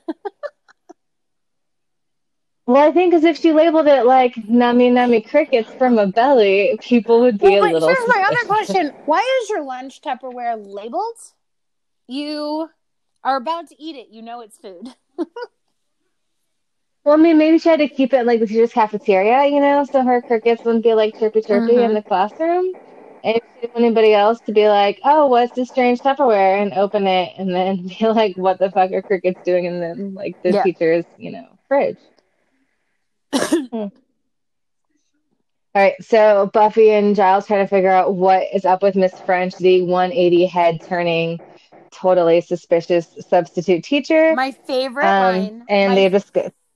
[2.68, 6.78] Well, I think as if she labeled it like nummy nummy crickets from a belly,
[6.80, 7.90] people would be well, a little.
[7.90, 11.18] here's my other question: Why is your lunch Tupperware labeled?
[12.08, 12.70] You
[13.24, 14.08] are about to eat it.
[14.12, 14.88] You know it's food.
[17.04, 19.84] Well, I mean, maybe she had to keep it like the teacher's cafeteria, you know,
[19.86, 22.76] so her crickets wouldn't be like chirpy chirpy in the classroom.
[23.24, 26.62] And she didn't want anybody else to be like, oh, what's this strange Tupperware?
[26.62, 29.96] And open it and then be like, what the fuck are crickets doing in the,
[30.14, 30.64] like, the Yeah.
[30.64, 32.00] teacher's, you know, fridge?
[33.72, 33.88] Hmm.
[35.74, 39.20] All right, so Buffy and Giles try to figure out what is up with Miss
[39.20, 41.40] French, the 180 head turning,
[41.92, 44.34] totally suspicious substitute teacher.
[44.36, 45.66] My favorite Um, line.
[45.70, 46.34] and my they just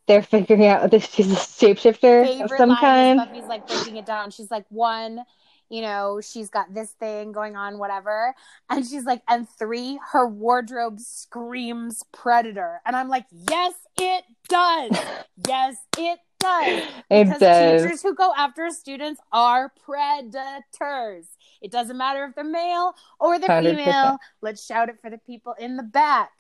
[0.08, 3.18] they're figuring out that she's a shapeshifter of some kind.
[3.18, 4.32] Buffy's like breaking it down.
[4.32, 5.24] She's like, one,
[5.70, 8.36] you know, she's got this thing going on, whatever.
[8.70, 12.82] And she's like, and three, her wardrobe screams predator.
[12.86, 14.92] And I'm like, yes, it does.
[15.48, 16.84] yes, it does.
[17.10, 17.82] It Because does.
[17.82, 21.26] teachers who go after students are predators.
[21.62, 23.78] It doesn't matter if they're male or they're 100%.
[23.78, 24.18] female.
[24.42, 26.32] Let's shout it for the people in the back.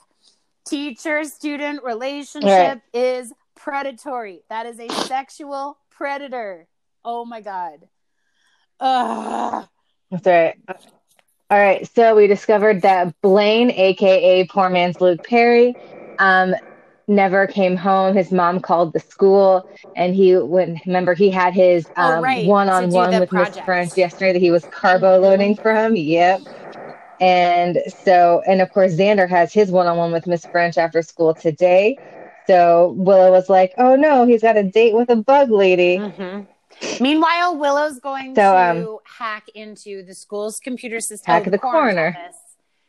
[0.67, 2.81] Teacher student relationship Right.
[2.93, 3.33] is
[3.65, 4.43] predatory.
[4.47, 6.67] That is a sexual predator.
[7.03, 7.87] Oh my god.
[8.79, 9.67] Ugh.
[10.11, 10.55] That's right.
[11.49, 15.75] All right, so we discovered that Blaine, aka poor man's Luke Perry,
[16.19, 16.53] um,
[17.07, 18.15] never came home.
[18.15, 20.85] His mom called the school, and he went.
[20.85, 23.65] Remember, he had his Oh, um, right, one-on-one with Miss project.
[23.65, 25.95] French yesterday that he was carbo loading from.
[25.95, 26.41] Yep.
[27.19, 31.97] And so, and of course, Xander has his one-on-one with Miss French after school today.
[32.47, 37.03] So Willow was like, "Oh no, he's got a date with a bug lady." Mm-hmm.
[37.03, 41.31] Meanwhile, Willow's going So, to um, hack into the school's computer system.
[41.33, 42.17] Hack the coroner's coroner.
[42.19, 42.37] office.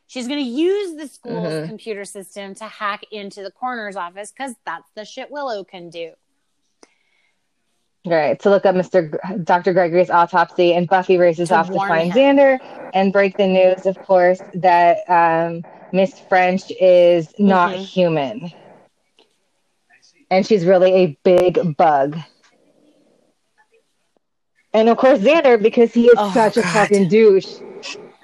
[0.09, 1.69] She's going to use the school's Mhm.
[1.69, 6.13] computer system to hack into the coroner's office because that's the shit Willow can do.
[8.05, 8.39] Right.
[8.41, 9.11] To look up Mr.
[9.11, 9.73] Gr- Dr.
[9.73, 12.37] Gregory's autopsy, and Buffy races To off to find him.
[12.37, 17.85] Xander and break the news, of course, that um, Miss French is not Mhm.
[17.85, 18.53] human.
[20.31, 22.19] And she's really a big bug.
[24.73, 26.73] And of course, Xander, because he is Oh, such a God.
[26.73, 27.61] fucking douche,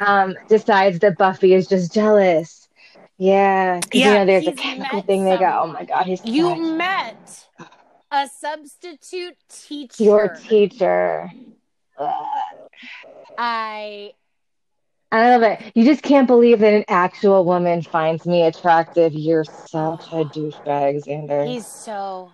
[0.01, 2.69] um, decides that Buffy is just jealous.
[3.19, 3.81] Yeah.
[3.93, 5.63] Yeah, you know, there's a chemical thing they got.
[5.65, 7.49] Oh my God, he's You met
[8.11, 10.05] a substitute teacher.
[10.05, 11.31] your teacher.
[11.99, 12.13] Ugh.
[13.39, 14.13] I
[15.13, 15.73] I love it.
[15.77, 19.13] You just can't believe that an actual woman finds me attractive.
[19.15, 21.47] You're such a douchebag, Xander.
[21.47, 22.33] he's so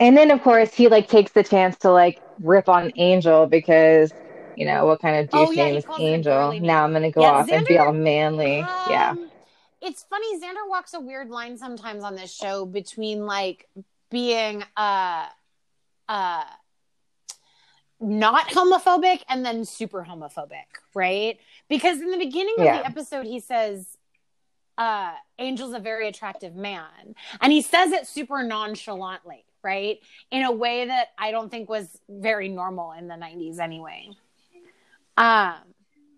[0.00, 4.12] and then, of course, he like takes the chance to like rip on Angel because
[4.56, 6.52] you know what kind of douche Oh, yeah, name is Angel?
[6.60, 8.68] Now I'm gonna go Yeah, off and be all manly.
[8.86, 9.30] yeah, Um,
[9.82, 13.68] It's funny, Xander walks a weird line sometimes on this show between like
[14.10, 15.26] being uh
[16.08, 16.44] uh
[18.00, 21.38] not homophobic and then super homophobic, right?
[21.68, 23.96] Because in the beginning of the episode he says
[24.78, 27.14] uh Angel's a very attractive man.
[27.40, 29.98] And he says it super nonchalantly, right?
[30.30, 34.08] In a way that I don't think was very normal in the 90s anyway.
[35.16, 35.54] Um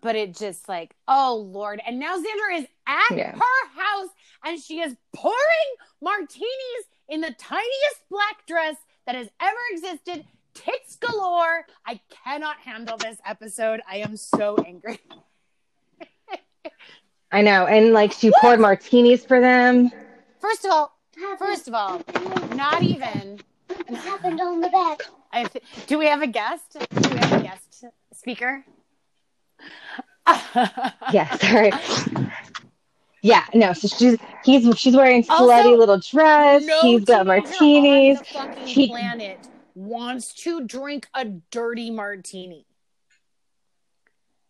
[0.01, 1.81] but it just like, oh Lord.
[1.87, 3.33] And now Xander is at Yeah.
[3.33, 4.09] her house
[4.45, 5.37] and she is pouring
[6.01, 10.25] martinis in the tiniest black dress that has ever existed.
[10.55, 11.67] Tits galore.
[11.87, 13.81] I cannot handle this episode.
[13.91, 14.99] I am so angry.
[17.31, 17.67] I know.
[17.67, 19.91] And like she poured martinis for them.
[20.41, 20.99] First of all,
[21.39, 22.03] first of all,
[22.55, 23.41] not even.
[23.89, 24.99] What happened on the bed?
[25.33, 26.77] I th- do we have a guest?
[26.79, 28.65] Do we have a guest speaker?
[31.13, 31.73] Yeah, sorry.
[33.23, 33.73] Yeah, no.
[33.73, 36.65] So she's he's she's wearing Also, slutty little dress.
[36.65, 38.19] no he's got martinis.
[38.37, 39.39] on the fucking He- planet
[39.75, 42.67] wants to drink a dirty martini.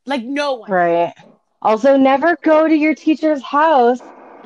[0.06, 0.70] Like no one.
[0.70, 1.12] Right.
[1.61, 4.00] Also, never go to your teacher's house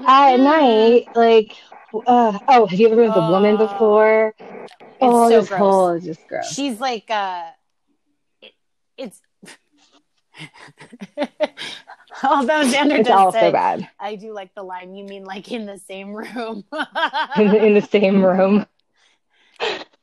[0.06, 0.42] at Mm.
[0.44, 1.08] night.
[1.14, 1.56] Like,
[1.94, 4.34] uh, oh, have you ever been with a woman before?
[5.00, 5.58] oh, so this gross.
[5.58, 6.52] whole is just gross.
[6.52, 7.44] She's like, uh,
[8.42, 8.52] it,
[8.98, 9.20] it's.
[12.22, 14.94] Although Xander It's does all say, so bad I do like the line.
[14.94, 16.64] You mean like in the same room?
[17.38, 18.66] in the, in the same room.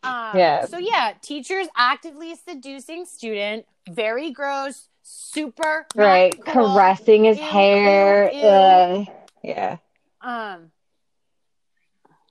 [0.04, 0.66] Um, Yeah.
[0.66, 3.66] So yeah, teachers actively seducing student.
[3.90, 4.90] Very gross.
[5.06, 5.86] Super.
[5.96, 6.74] Right, cool.
[6.74, 8.32] caressing his Ew, hair.
[8.32, 8.46] ew, ew.
[8.48, 9.06] Uh,
[9.44, 9.78] yeah,
[10.22, 10.72] Um.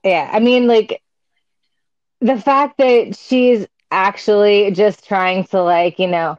[0.03, 0.31] yeah.
[0.33, 1.03] I mean, like
[2.21, 6.39] the fact that she's actually just trying to, like, you know,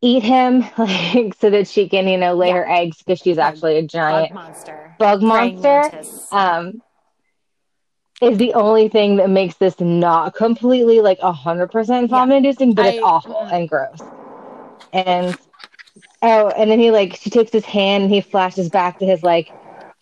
[0.00, 2.54] eat him, like, so that she can, you know, lay Yeah.
[2.54, 4.94] her eggs because she's Bug- actually a giant Bug monster.
[4.98, 5.92] bug monster.
[6.32, 6.82] um,
[8.22, 12.74] is the only thing that makes this not completely like a hundred percent vomit inducing,
[12.74, 13.52] but it's awful mm-mm.
[13.52, 14.00] and gross.
[14.92, 15.36] And
[16.22, 19.22] oh, and then he like she takes his hand and he flashes back to his
[19.22, 19.52] like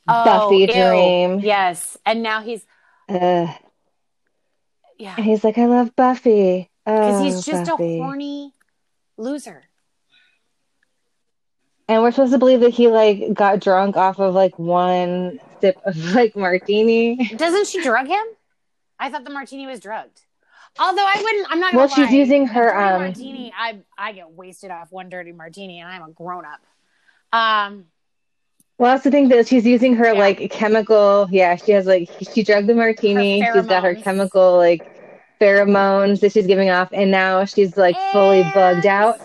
[0.06, 0.74] Buffy Oh, ew.
[0.74, 1.40] dream.
[1.40, 2.66] Yes, and now he's
[3.08, 3.46] uh,
[4.98, 6.70] yeah, and he's like, I love Buffy.
[6.86, 7.98] because Oh, he's just Buffy.
[7.98, 8.54] a horny
[9.16, 9.64] loser.
[11.88, 15.80] And we're supposed to believe that he like got drunk off of like one sip
[15.84, 17.16] of like martini.
[17.36, 18.24] Doesn't she drug him?
[18.98, 20.22] I thought the martini was drugged.
[20.78, 21.72] Although I wouldn't, I'm not.
[21.72, 22.16] Gonna Well, she's lie.
[22.16, 23.52] using her, um, martini.
[23.58, 26.60] I I get wasted off one dirty martini, and I'm a grown up.
[27.38, 27.86] Um,
[28.78, 30.20] Well, that's the thing that she's using her Yeah.
[30.20, 31.26] like chemical.
[31.30, 33.42] Yeah, she has like she drugged the martini.
[33.52, 34.86] She's got her chemical like
[35.40, 39.18] pheromones that she's giving off, and now she's like fully bugged out.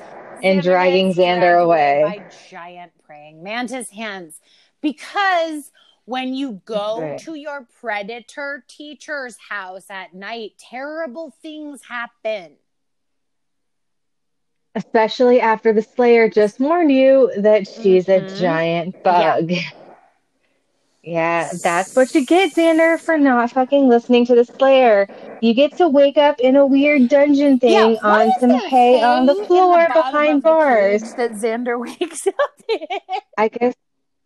[0.43, 2.03] and Xander dragging Xander away.
[2.05, 4.41] by giant praying mantis hands
[4.81, 5.71] because
[6.05, 7.19] when you go Right.
[7.19, 12.57] to your predator teacher's house at night, terrible things happen.
[14.75, 18.25] Especially after the Slayer just warned you that she's Mhm.
[18.33, 19.51] a giant bug.
[21.07, 21.49] Yeah.
[21.61, 25.07] that's what you get, Xander, for not fucking listening to the Slayer.
[25.39, 29.27] You get to wake up in a weird dungeon thing what on some hay on
[29.27, 31.13] the floor bottom behind of the bars.
[31.13, 32.33] that Xander wakes up
[32.67, 32.87] in.
[33.37, 33.75] I guess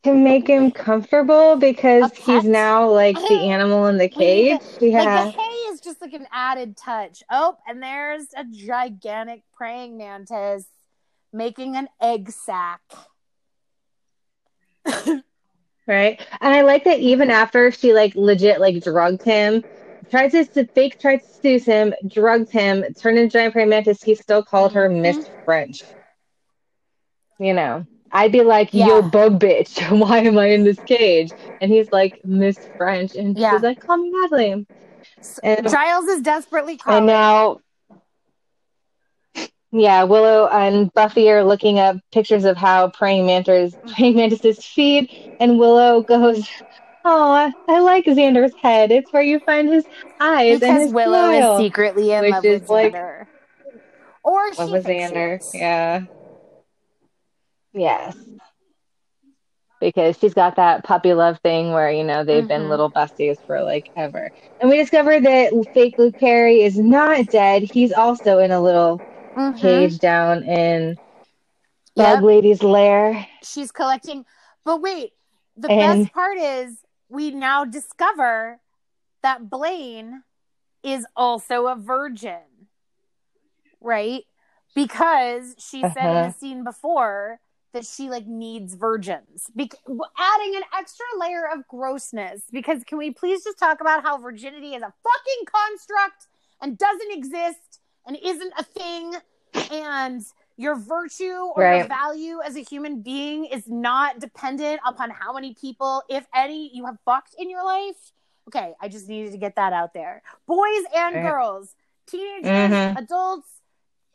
[0.03, 4.59] to make him comfortable because he's now like the animal in the cage.
[4.79, 5.25] Yeah.
[5.25, 7.23] Like the hay is just like an added touch.
[7.29, 10.65] Oh, and there's a gigantic praying mantis
[11.33, 12.81] making an egg sack.
[15.85, 16.21] Right.
[16.39, 19.63] And I like that even after she like legit like drugged him,
[20.11, 24.03] tried to, fake, tried to seduce him, drugged him, turned into a giant praying mantis.
[24.03, 25.01] He still called her Mhm.
[25.01, 25.83] Miss French.
[27.39, 28.87] You know, I'd be like, Yeah.
[28.87, 31.31] "Yo, bug bitch, why am I in this cage?"
[31.61, 33.51] And he's like, "Miss French," and Yeah.
[33.53, 34.65] she's like, "Call me Natalie."
[35.43, 36.99] And Giles is desperately crying.
[36.99, 37.59] and now,
[39.71, 43.95] yeah, Willow and Buffy are looking up pictures of how praying mantis mm.
[43.95, 46.47] praying mantises feed, and Willow goes,
[47.05, 48.91] "Oh, I, like Xander's head.
[48.91, 49.85] It's where you find his
[50.19, 53.25] eyes and because his Willow smile." is secretly in love with like- Xander.
[54.21, 56.01] Or she Love with Xander, yeah,
[57.79, 58.15] yes,
[59.79, 62.69] because she's got that puppy love thing where you know they've been Mhm.
[62.69, 67.63] little besties for like ever, and we discovered that fake Luke Perry is not dead.
[67.63, 69.01] He's also in a little
[69.35, 69.59] Mhm.
[69.59, 70.97] cage down in
[71.95, 72.23] Bug Yep.
[72.23, 73.25] Lady's lair.
[73.43, 74.25] She's collecting.
[74.65, 75.13] But wait,
[75.55, 78.59] the And- best part is we now discover
[79.21, 80.23] that Blaine
[80.83, 82.67] is also a virgin.
[83.81, 84.25] Right?
[84.75, 86.27] Because she said in Uh-huh.
[86.27, 87.39] the scene before
[87.73, 89.47] that she like needs virgins.
[89.55, 94.17] Bec- adding an extra layer of grossness because can we please just talk about how
[94.17, 96.27] virginity is a fucking construct
[96.61, 99.13] and doesn't exist and isn't a thing
[99.71, 100.23] and
[100.57, 101.23] your virtue
[101.55, 106.25] or your value as a human being is not dependent upon how many people, if
[106.35, 108.11] any, you have fucked in your life.
[108.47, 110.21] Okay, I just needed to get that out there.
[110.47, 111.21] Boys and Right.
[111.23, 111.75] girls,
[112.07, 112.97] teenagers, Mhm.
[112.97, 113.58] adults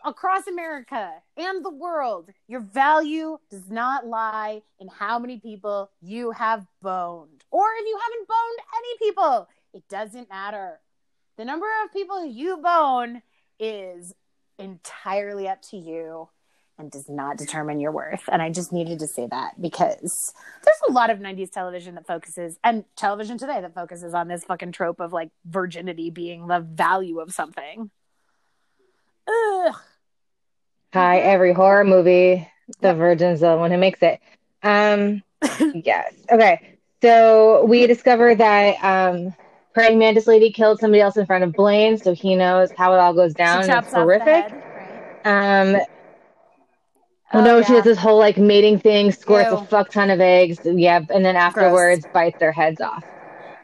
[0.04, 6.30] across America and the world, your value does not lie in how many people you
[6.32, 7.44] have boned.
[7.50, 10.80] Or if you haven't boned any people, it doesn't matter.
[11.36, 13.22] The number of people you bone
[13.58, 14.14] is
[14.58, 16.28] entirely up to you
[16.78, 18.22] and does not determine your worth.
[18.28, 20.32] And I just needed to say that because
[20.64, 24.44] there's a lot of 90s television that focuses and television today that focuses on this
[24.44, 27.90] fucking trope of like virginity being the value of something.
[29.28, 29.74] Ugh.
[30.94, 32.48] Hi, every horror movie,
[32.80, 34.20] the virgin's the one who makes it.
[34.62, 35.24] Um,
[35.74, 36.14] yes.
[36.30, 36.78] Okay.
[37.02, 39.34] So we discovered that um,
[39.74, 42.98] praying mantis lady killed somebody else in front of Blaine, so he knows how it
[42.98, 43.64] all goes down.
[43.64, 44.28] She it's horrific.
[44.28, 44.52] head,
[45.24, 45.62] right?
[45.66, 45.82] Um,
[47.32, 47.78] Oh, no, she yeah.
[47.78, 49.56] does this whole like mating thing, squirts Ew.
[49.56, 53.02] a fuck ton of eggs, yep, and then afterwards bites their heads off.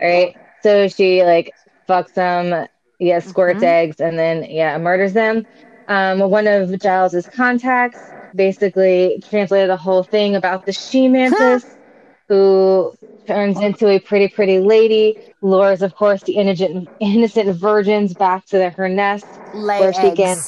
[0.00, 0.36] All right.
[0.64, 1.54] So she like
[1.88, 2.66] fucks them,
[2.98, 3.68] yeah, squirts Mhm.
[3.68, 5.46] eggs, and then yeah, murders them.
[5.90, 7.98] Um, one of Giles's contacts
[8.34, 11.66] basically translated the whole thing about the she mantis,
[12.28, 12.94] who
[13.26, 18.56] turns into a pretty, pretty lady, lures, of course, the innocent, innocent virgins back to
[18.56, 20.38] their, her nest, Lay where she can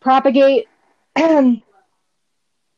[0.00, 0.66] propagate,
[1.16, 1.62] and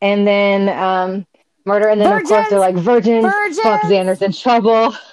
[0.02, 1.26] then um,
[1.64, 1.88] murder.
[1.88, 3.24] And then, of course, they're like virgins.
[3.24, 3.60] Virgins!
[3.60, 4.94] Fuck, Xander's in trouble.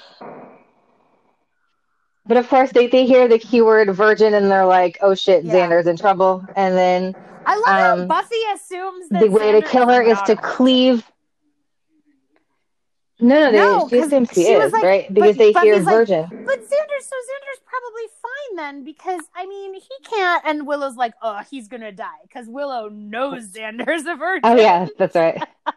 [2.31, 5.67] But of course, they, they hear the keyword virgin and they're like, oh shit, Yeah.
[5.67, 6.47] Xander's in trouble.
[6.55, 7.13] And then
[7.45, 11.05] I love how um, Buffy assumes that the way to kill her is to cleave.
[13.19, 15.13] No, no, they, No, she 'cause assumes she, she is, like- right?
[15.13, 16.31] Because but they hear like, virgin.
[16.45, 20.41] But Xander, so Xander's probably fine then, because I mean he can't.
[20.45, 24.41] And Willow's like, oh, he's gonna die because Willow knows Xander's a virgin.
[24.45, 25.43] Oh yeah, that's right.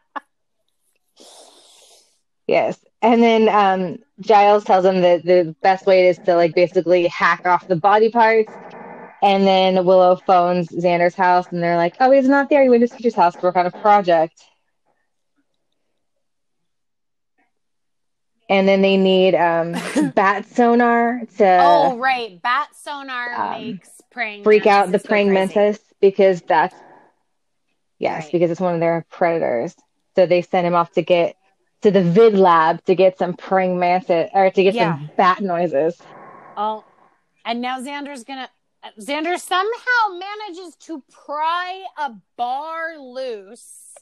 [2.46, 2.78] yes.
[3.02, 7.42] And then um, Giles tells him that the best way is to like basically hack
[7.44, 8.52] off the body parts.
[9.22, 12.62] And then Willow phones Xander's house and they're like, Oh, he's not there.
[12.62, 14.42] He went to his teacher's house to work on a project.
[18.48, 19.72] And then they need um,
[20.14, 25.54] bat sonar to Oh right, bat sonar Um, makes praying freak out the praying crazy.
[25.54, 26.74] mantis because that's
[27.98, 28.32] yes Right.
[28.32, 29.74] because it's one of their predators
[30.14, 31.36] so they send him off to get
[31.84, 34.96] to the vid lab to get some praying mantis or to get Yeah.
[34.96, 36.00] some bat noises
[36.56, 36.82] Oh,
[37.44, 38.48] and now Xander's gonna.
[38.98, 43.94] Xander somehow manages to pry a bar loose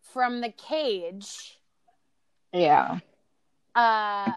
[0.00, 1.58] from the cage.
[2.54, 3.00] yeah
[3.74, 4.32] Uh,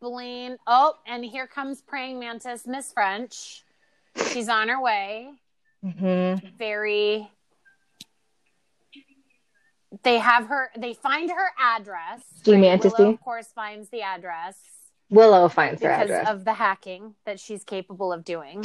[0.00, 0.56] Blaine.
[0.66, 3.62] Oh, and here comes praying mantis, Miss French.
[4.32, 5.30] She's on her way.
[5.82, 7.30] hmm Very.
[10.02, 10.70] They have her.
[10.76, 12.22] They find her address.
[12.44, 12.82] She right?
[12.82, 14.56] of course, finds the address
[15.10, 18.64] willow finds her because address of the hacking that she's capable of doing.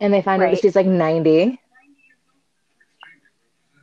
[0.00, 1.58] and they find out that she's like 90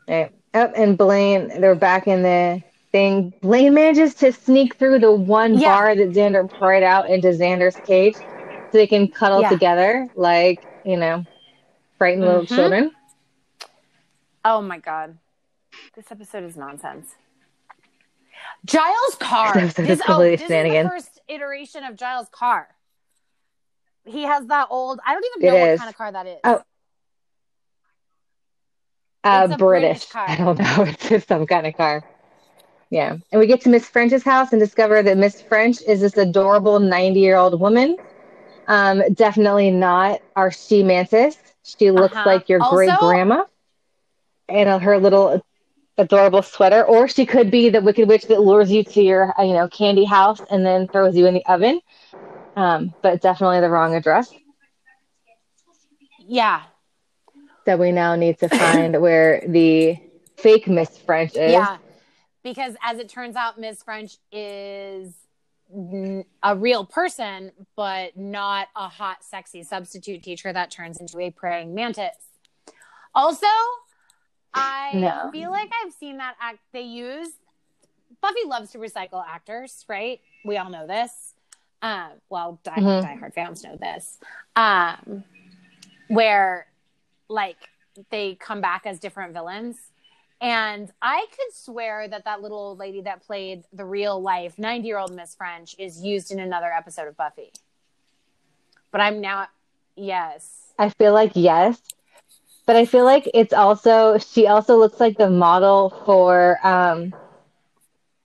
[0.07, 0.29] right.
[0.53, 5.57] oh, and blaine they're back in the thing blaine manages to sneak through the one
[5.57, 5.69] Yeah.
[5.73, 9.49] bar that xander pried out into xander's cage so they can cuddle Yeah.
[9.49, 11.25] together like you know
[11.97, 12.55] frightened little Mhm.
[12.55, 12.91] children
[14.43, 15.17] Oh my god.
[15.95, 17.07] This episode is nonsense.
[18.65, 19.53] Giles car.
[19.59, 22.67] This episode is This, oh, this is the first iteration of Giles car.
[24.05, 24.99] He has that old.
[25.05, 25.79] I don't even It know what is.
[25.79, 26.39] kind of car that is.
[26.43, 26.61] Oh.
[29.23, 29.59] Uh, British.
[29.59, 30.25] British car.
[30.27, 30.83] I don't know.
[30.87, 32.03] It's just some kind of car.
[32.89, 33.17] Yeah.
[33.31, 36.79] And we get to Miss French's house and discover that Miss French is this adorable
[36.79, 37.97] 90 year old woman.
[38.67, 41.37] Um, definitely not our she mantis.
[41.63, 42.23] She looks Uh-huh.
[42.27, 43.43] like your great grandma
[44.51, 45.43] and uh, her little
[45.97, 46.83] adorable sweater.
[46.83, 49.67] Or she could be the wicked witch that lures you to your, uh, you know,
[49.67, 51.79] candy house and then throws you in the oven.
[52.55, 54.29] Um, but definitely the wrong address.
[56.19, 56.63] yeah,
[57.65, 59.97] That we now need to find where the
[60.37, 61.51] fake Miss French is.
[61.51, 61.77] yeah.
[62.43, 65.13] Because as it turns out, Miss French is
[66.43, 71.73] a real person, but not a hot, sexy substitute teacher that turns into a praying
[71.75, 72.15] mantis.
[73.13, 73.45] Also,
[74.53, 75.29] I No.
[75.31, 77.29] feel like I've seen that act they use.
[78.21, 80.19] Buffy loves to recycle actors, right?
[80.43, 81.33] We all know this.
[81.81, 83.03] Um, well, die, Mhm.
[83.03, 84.19] diehard fans know this.
[84.55, 85.23] Um,
[86.07, 86.67] where
[87.29, 87.57] like
[88.09, 89.77] they come back as different villains.
[90.41, 94.87] And I could swear that that little old lady that played the real life 90
[94.87, 97.51] year old Miss French is used in another episode of Buffy.
[98.91, 99.47] But I'm now,
[99.95, 100.73] yes.
[100.77, 101.81] I feel like yes.
[102.65, 107.13] But I feel like it's also she also looks like the model for um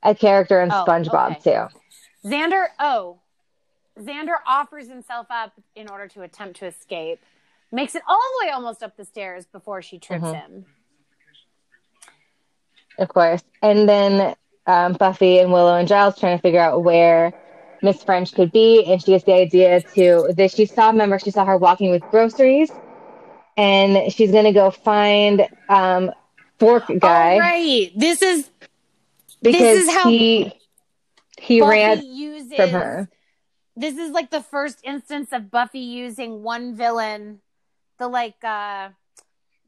[0.03, 1.68] a character in Oh, SpongeBob okay.
[1.68, 2.28] too.
[2.28, 3.18] Xander, oh,
[3.99, 7.24] Xander offers himself up in order to attempt to escape,
[7.72, 10.34] makes it all the way almost up the stairs before she trips Mhm.
[10.34, 10.66] him.
[12.99, 13.43] Of course.
[13.62, 14.34] And then
[14.66, 17.32] um, Buffy and Willow and Giles trying to figure out where
[17.82, 20.89] Miss French could be, and she gets the idea to that she saw.
[20.91, 22.70] Remember, she saw her walking with groceries,
[23.57, 26.11] and she's gonna go find um,
[26.59, 27.93] Fork guy Oh, right.
[27.97, 28.51] This is
[29.43, 30.53] because is how he
[31.39, 32.57] he Buffy ran uses.
[32.57, 33.09] from her.
[33.77, 37.41] This is like the first instance of Buffy using one villain,
[37.99, 38.91] the like, uh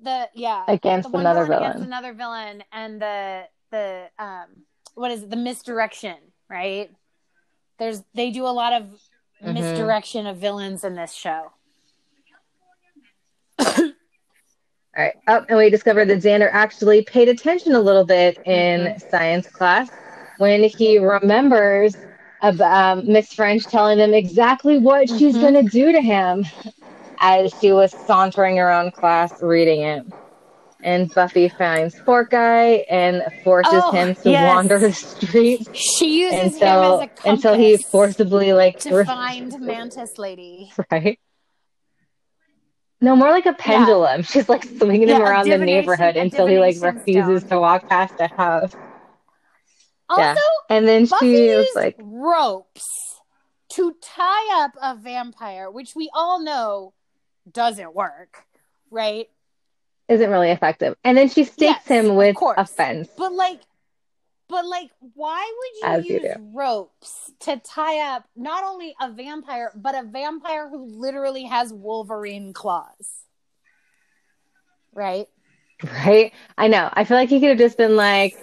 [0.00, 4.46] the yeah, Against the another villain against another villain, and the the um
[4.94, 5.30] what is it?
[5.30, 6.16] The misdirection,
[6.48, 6.90] right?
[7.78, 9.00] There's they do a lot of
[9.44, 9.54] Mhm.
[9.54, 11.52] misdirection of villains in this show.
[14.98, 15.14] All right.
[15.28, 18.98] Oh, and we discovered that Xander actually paid attention a little bit in Mm-hmm.
[19.10, 19.90] science class
[20.38, 21.96] when he remembers
[22.42, 25.40] um, Miss French telling them exactly what she's Mhm.
[25.40, 26.44] going to do to him
[27.20, 30.04] as she was sauntering around class reading it.
[30.82, 34.54] And Buffy finds Fork Guy and forces Oh, him to yes.
[34.54, 39.04] wander the streets She uses him as until a compass until he forcibly like to
[39.04, 40.72] find Mantis Lady.
[40.92, 41.18] right.
[43.00, 44.22] No, more like a pendulum.
[44.24, 47.88] She's like swinging him Yeah, a around the neighborhood until he like refuses to walk
[47.88, 48.74] past a house.
[50.08, 50.34] Also, Yeah.
[50.70, 53.20] And then she was like, ropes
[53.70, 56.94] to tie up a vampire, which we all know
[57.50, 58.46] doesn't work,
[58.90, 59.28] right?
[60.08, 60.96] isn't really effective.
[61.04, 63.08] And then she stakes Yes, him with a fence.
[63.16, 63.60] But like,
[64.48, 69.10] but like, why would As you you use ropes to tie up not only a
[69.10, 73.24] vampire, but a vampire who literally has Wolverine claws?
[74.94, 75.26] Right?
[75.84, 76.32] Right?
[76.56, 76.88] I know.
[76.92, 78.36] I feel like he could have just been like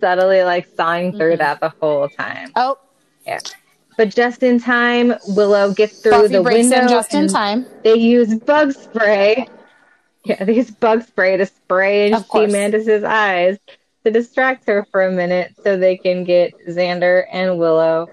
[0.00, 1.38] subtly like sawing through Mhm.
[1.38, 2.52] that the whole time.
[2.56, 2.78] Oh,
[3.26, 3.38] Yeah.
[3.98, 6.88] But just in time, Willow gets through Buffy the window.
[6.88, 7.66] just in time.
[7.84, 9.46] They use bug spray.
[10.24, 12.46] Yeah, they use bug spray to spray She.
[12.46, 13.58] Mantis's eyes
[14.04, 18.08] to distract her for a minute so they can get Xander and Willow,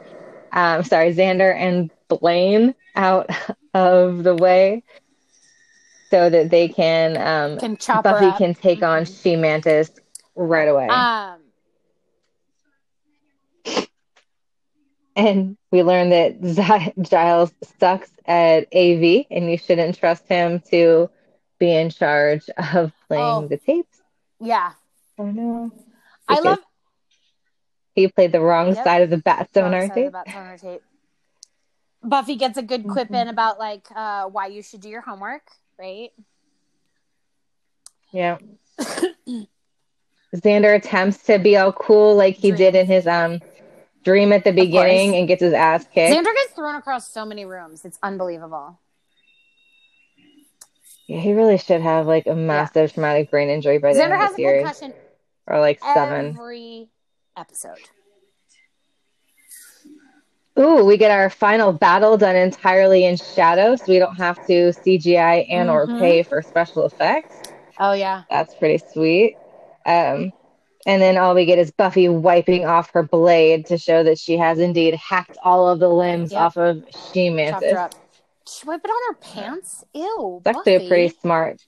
[0.52, 3.30] um, sorry, Xander and Blaine out
[3.74, 4.84] of the way
[6.10, 9.92] so that they can, um, Can chop Buffy can take on She Mantis
[10.36, 10.88] right away.
[10.88, 11.42] Um,
[15.16, 21.10] And we learned that Giles sucks at AV, and you shouldn't trust him to
[21.58, 23.48] be in charge of playing Oh.
[23.48, 24.00] the tapes.
[24.40, 24.74] yeah.
[25.18, 25.72] Oh no!
[26.28, 26.60] I love
[27.96, 28.84] he played the wrong Yep.
[28.84, 30.14] side of the bat sonar tape.
[30.14, 30.82] bat sonar tape.
[32.04, 33.16] Buffy gets a good quip Mm-hmm.
[33.16, 35.42] in about like uh, why you should do your homework,
[35.80, 36.12] right?
[38.12, 38.38] Yeah.
[40.36, 42.58] Xander attempts to be all cool like he Dream.
[42.58, 43.42] did in his um
[44.04, 46.14] dream at the beginning and gets his ass kicked.
[46.14, 48.80] Xander gets thrown across so many rooms; it's unbelievable.
[51.08, 54.14] yeah, he really should have like a massive traumatic brain injury by the Xander end
[54.14, 54.94] of a the series, concussion
[55.48, 56.36] or like seven.
[56.38, 56.90] every
[57.36, 57.78] episode.
[60.60, 64.74] Ooh, we get our final battle done entirely in shadow, so we don't have to
[64.74, 66.00] CGI and or Mhm.
[66.00, 67.36] pay for special effects.
[67.80, 69.38] Oh yeah, That's pretty sweet.
[69.86, 70.34] Um,
[70.86, 74.38] And then all we get is Buffy wiping off her blade to show that she
[74.38, 76.42] has indeed hacked all of the limbs Yep.
[76.42, 76.82] off of
[77.12, 77.78] She Mantis.
[78.48, 79.84] She wiped it on her pants.
[79.94, 80.38] Ew.
[80.46, 81.62] It's actually pretty smart.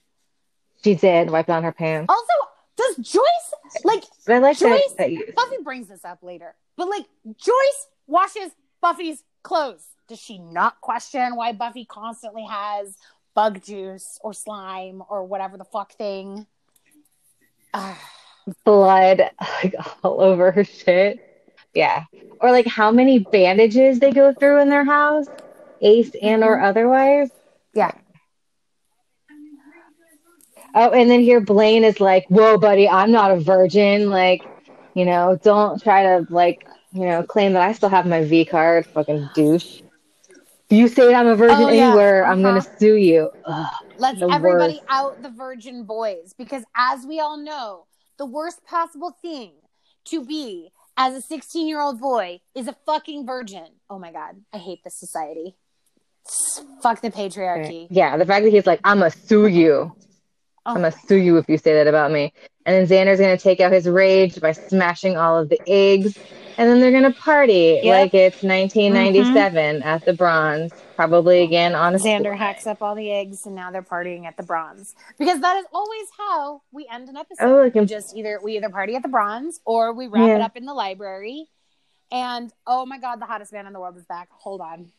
[0.82, 2.06] She did wipe it on her pants.
[2.10, 2.49] Also,
[2.80, 7.06] does Joyce like I like Joyce- that you, Buffy brings this up later, but like
[7.36, 8.50] Joyce washes
[8.80, 9.84] Buffy's clothes.
[10.08, 12.96] Does she not question why Buffy constantly has
[13.34, 16.46] bug juice or slime or whatever the fuck thing?
[18.64, 19.30] Blood
[19.62, 21.26] like all over her shit.
[21.74, 22.04] Yeah.
[22.40, 25.26] Or like how many bandages they go through in their house,
[25.80, 26.64] ace and or mm-hmm.
[26.66, 27.30] otherwise.
[27.74, 27.92] yeah.
[30.74, 34.10] Oh, and then here Blaine is like, "Whoa, buddy, I'm not a virgin.
[34.10, 34.42] Like,
[34.94, 38.44] you know, don't try to like, you know, claim that I still have my V
[38.44, 39.80] card, fucking douche.
[40.68, 41.88] If you say I'm a virgin Oh, yeah.
[41.88, 42.58] anywhere, I'm Uh-huh.
[42.60, 43.66] gonna sue you." Ugh.
[43.98, 44.82] Let's everybody worst.
[44.88, 49.52] out the virgin boys because as we all know, the worst possible thing
[50.06, 53.66] to be as a 16 year old boy is a fucking virgin.
[53.90, 55.56] Oh my god, I hate this society.
[56.82, 57.88] Fuck the patriarchy.
[57.90, 59.92] Yeah, the fact that he's like, "I'm gonna sue you."
[60.66, 62.32] Oh I'm gonna sue you if you say that about me.
[62.66, 66.18] And then Xander's gonna take out his rage by smashing all of the eggs,
[66.58, 67.84] and then they're gonna party Yep.
[67.84, 69.88] like it's 1997 mm-hmm.
[69.88, 73.70] at the Bronze, probably again on a Xander hacks up all the eggs and now
[73.70, 74.94] they're partying at the bronze.
[75.18, 77.44] Because that is always how we end an episode.
[77.46, 80.56] Oh, we just either we either party at the bronze or we wrap it up
[80.58, 81.46] in the library.
[82.12, 84.28] And oh my god, the hottest man in the world is back.
[84.30, 84.92] Hold on.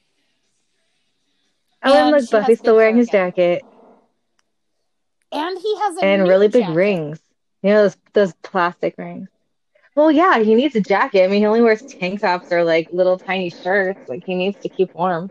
[1.84, 3.30] Oh, and And look, Buffy's still wearing his again.
[3.30, 3.64] jacket
[5.32, 7.20] And he has a and really big rings.
[7.62, 9.30] You know those those plastic rings.
[9.96, 11.24] Well, yeah, he needs a jacket.
[11.24, 14.00] I mean, he only wears tank tops or like little tiny shirts.
[14.08, 15.30] Like he needs to keep warm.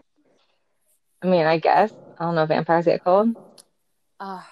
[1.23, 2.43] I mean, I guess I don't know.
[2.43, 3.35] if Vampires get cold.
[4.21, 4.43] Ugh.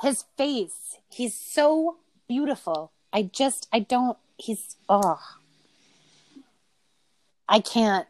[0.00, 0.98] his face.
[1.10, 1.96] He's so
[2.28, 2.92] beautiful.
[3.12, 5.20] I just I don't he's oh
[7.48, 8.06] I can't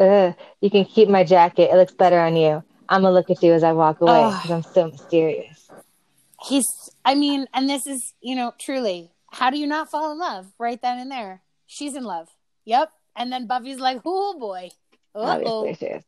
[0.00, 1.70] Ugh, you can keep my jacket.
[1.72, 2.62] It looks better on you.
[2.88, 5.68] I'm gonna look at you as I walk away because I'm so mysterious.
[6.46, 6.66] he's
[7.04, 10.46] i mean and this is you know truly how do you not fall in love
[10.58, 11.42] right then and there?
[11.66, 12.28] She's in love.
[12.64, 12.90] Yep.
[13.16, 14.70] And then buffy's like oh boy.
[15.14, 15.64] Uh-oh.
[15.64, 16.04] Obviously, she is.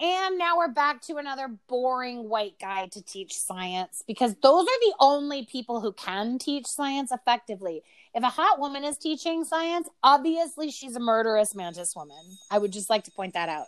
[0.00, 4.80] and now we're back to another boring white guy to teach science because those are
[4.80, 7.82] the only people who can teach science effectively.
[8.14, 12.38] If a hot woman is teaching science obviously she's a murderous mantis woman.
[12.50, 13.66] I would just like to point that out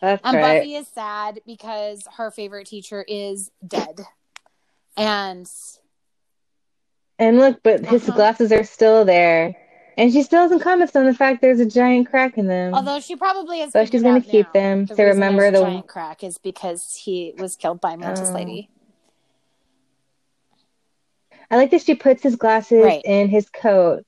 [0.00, 0.58] That's and right.
[0.60, 4.00] Buffy is sad because her favorite teacher is dead.
[4.96, 5.50] And
[7.18, 8.16] And look, but his Uh-huh.
[8.16, 9.54] glasses are still there,
[9.98, 12.74] and she still hasn't commented on the fact there's a giant crack in them.
[12.74, 13.72] although she probably is.
[13.72, 17.56] So she's gonna keep them the to remember the- giant crack is because he was
[17.56, 18.34] killed by Mantis Oh.
[18.34, 18.70] Lady.
[21.50, 23.02] I like that she puts his glasses Right.
[23.04, 24.04] in his coat,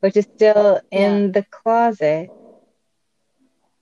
[0.00, 2.30] which is still in the closet.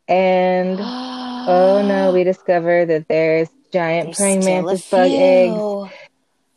[0.09, 0.79] And
[1.49, 5.93] oh no, we discover that there's giant There's praying mantis bug eggs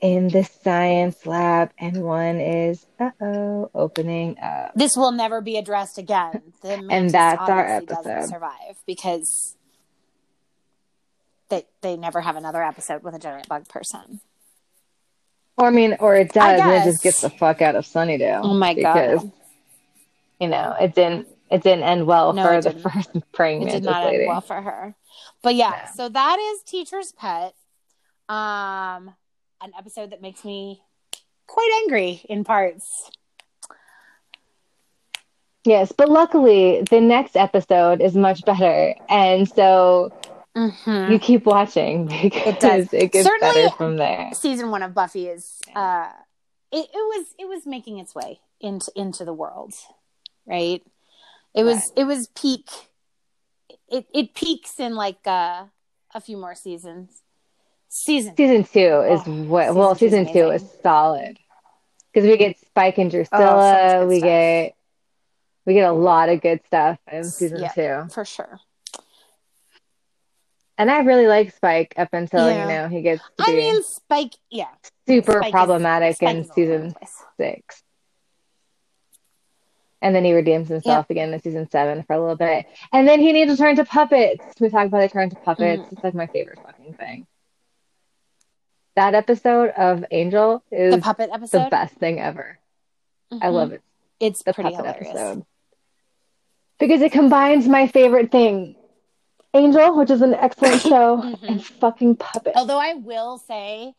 [0.01, 4.73] in the science lab, and one is uh oh opening up.
[4.75, 6.41] This will never be addressed again.
[6.63, 8.27] Mantis that's our episode.
[8.27, 9.55] survive because
[11.49, 14.19] they they never have another episode with a giant bug person.
[15.57, 18.41] Or I mean, or it does, and it just gets the fuck out of Sunnydale.
[18.43, 19.31] Oh my because, god.
[20.41, 23.83] you know, it didn't it didn't end well No, for the first praying it did
[23.83, 24.23] not lady.
[24.23, 24.95] end well for her.
[25.41, 25.91] But yeah, No.
[25.95, 27.53] so that is Teacher's Pet.
[28.29, 29.13] Um
[29.61, 30.81] an episode that makes me
[31.47, 33.09] quite angry in parts.
[35.65, 40.11] Yes, but luckily the next episode is much better, and so
[40.55, 41.11] Mm-hmm.
[41.11, 42.93] you keep watching because it, does.
[42.93, 44.29] it, gets Certainly- better from there.
[44.33, 46.11] Season one of Buffy is uh
[46.71, 49.73] it, it was it was making its way into into the world.
[50.45, 50.83] Right?
[51.55, 52.69] It was it was peak
[53.89, 55.65] it it peaks in like uh
[56.15, 57.21] a few more seasons.
[57.89, 59.75] Season Season two is Oh, what?
[59.75, 61.37] Well, season season two's two is solid
[62.11, 63.99] because we get Spike and Drusilla.
[63.99, 64.27] good we stuff.
[64.27, 64.75] get
[65.65, 68.03] we get a lot of good stuff in season Yeah.
[68.05, 68.59] two, for sure.
[70.77, 72.61] and I really like Spike up until Yeah.
[72.63, 74.69] you know he gets to I mean Spike yeah.
[75.07, 76.95] super Spike problematic Spike in is all over the season
[77.37, 77.83] six.
[80.03, 82.65] And then he redeems himself again in season seven for a little bit.
[82.91, 84.43] And then he needs to turn to puppets.
[84.59, 85.81] We talk about the turn to puppets.
[85.81, 85.95] Mm-hmm.
[85.95, 87.25] It's like my favorite fucking thing.
[88.95, 92.59] That episode of Angel is The puppet episode, the best thing ever.
[93.31, 93.53] I Mhm.
[93.53, 93.81] love it.
[94.19, 95.09] It's The pretty puppet hilarious.
[95.19, 95.45] episode.
[96.79, 98.75] Because it combines my favorite thing.
[99.53, 101.43] Angel, which is an excellent show, Mhm.
[101.47, 102.57] and fucking puppets.
[102.57, 103.95] Although I will say,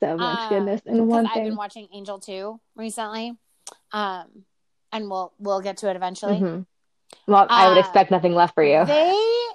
[0.00, 1.44] So much Uh, goodness in one I've thing.
[1.44, 3.38] been watching Angel 2 recently.
[3.92, 4.44] Um,
[4.96, 6.40] and we'll we'll get to it eventually.
[6.40, 6.66] Mhm.
[7.26, 8.84] Well, I would Uh, expect nothing left for you.
[8.84, 9.46] They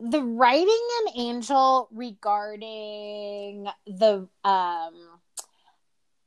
[0.00, 5.20] the writing in Angel regarding the um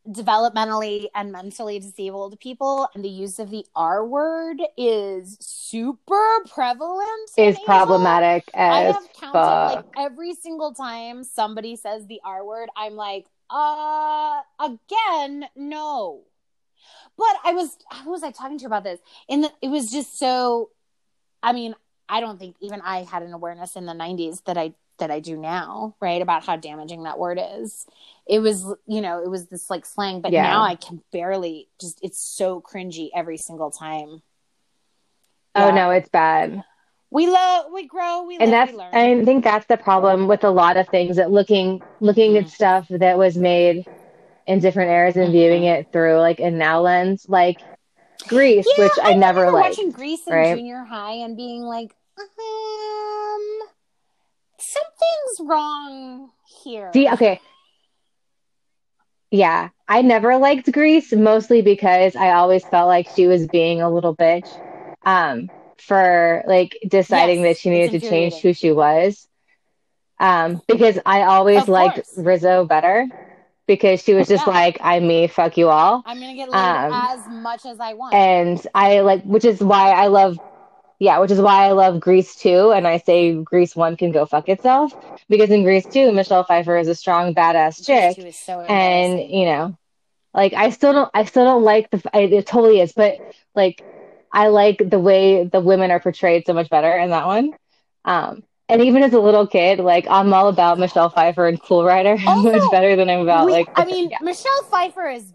[0.07, 7.31] developmentally and mentally disabled people and the use of the R word is super prevalent.
[7.37, 9.75] is problematic I have counted fuck.
[9.75, 16.21] like every single time somebody says the R word, I'm like, uh, again, no.
[17.17, 18.99] But I was, who was I talking to about this?
[19.29, 20.69] And it was just so.
[21.41, 21.75] I mean,
[22.09, 25.19] I don't think even I had an awareness in the '90s that I that I
[25.19, 26.21] do now, right?
[26.21, 27.85] About how damaging that word is.
[28.25, 30.43] It was, you know, it was this like slang, but Yeah.
[30.43, 31.99] now I can barely just.
[32.01, 34.21] It's so cringy every single time.
[35.55, 36.63] Oh no, it's bad.
[37.11, 38.99] We love, we grow, we and live, that's we.
[38.99, 42.49] I think that's the problem with a lot of things that looking looking at Mhm.
[42.51, 43.85] stuff that was made
[44.47, 47.57] in different eras and viewing it through like a now lens, like
[48.27, 49.77] Grease, Yeah, which I, never remember liked.
[49.77, 50.55] watching Grease in right?
[50.55, 53.59] junior high and being like, um,
[54.59, 56.29] something's wrong
[56.63, 56.91] here.
[56.93, 57.39] See, okay.
[59.31, 63.89] Yeah, I never liked Grease, mostly because I always felt like she was being a
[63.89, 64.47] little bitch
[65.05, 69.27] um, for like deciding Yes, that she needed to change who she was.
[70.19, 72.13] Um, because I always Of liked course.
[72.15, 73.07] Rizzo better
[73.67, 74.53] because she was just Yeah.
[74.53, 76.03] like, I'm me, fuck you all.
[76.05, 78.13] I'm gonna get laid Um, as much as I want.
[78.13, 80.39] and I like, which is why I love,
[80.99, 84.25] yeah, which is why I love Grease 2, and I say Grease 1 can go
[84.25, 84.95] fuck itself,
[85.29, 89.19] because in Grease 2, Michelle Pfeiffer is a strong, badass chick, two is so and,
[89.19, 89.77] you know,
[90.33, 93.19] like, I still don't, I still don't like the, I, it totally is, but,
[93.55, 93.83] like,
[94.31, 97.53] I like the way the women are portrayed so much better in that one.
[98.05, 101.83] Um, and even as a little kid, like, I'm all about Michelle Pfeiffer and Cool
[101.85, 104.17] Rider Also, much better than I'm about, We- like, I mean, yeah.
[104.21, 105.33] Michelle Pfeiffer is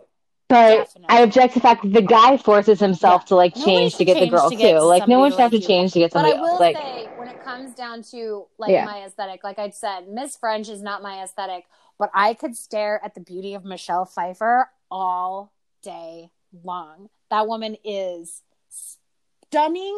[0.49, 1.07] But Definitely.
[1.17, 3.27] I object to the fact that the guy forces himself Yeah.
[3.29, 4.79] to like Nobody change to get the girl to too.
[4.81, 6.33] Like no one should have to change to get somebody.
[6.35, 6.61] But I will else.
[6.61, 8.85] Like say, when it comes down to like Yeah.
[8.85, 11.67] my aesthetic, like I said, Miss French is not my aesthetic,
[12.01, 15.53] but I could stare at the beauty of Michelle Pfeiffer all
[15.83, 16.31] day
[16.65, 17.11] long.
[17.31, 19.97] That woman is stunning.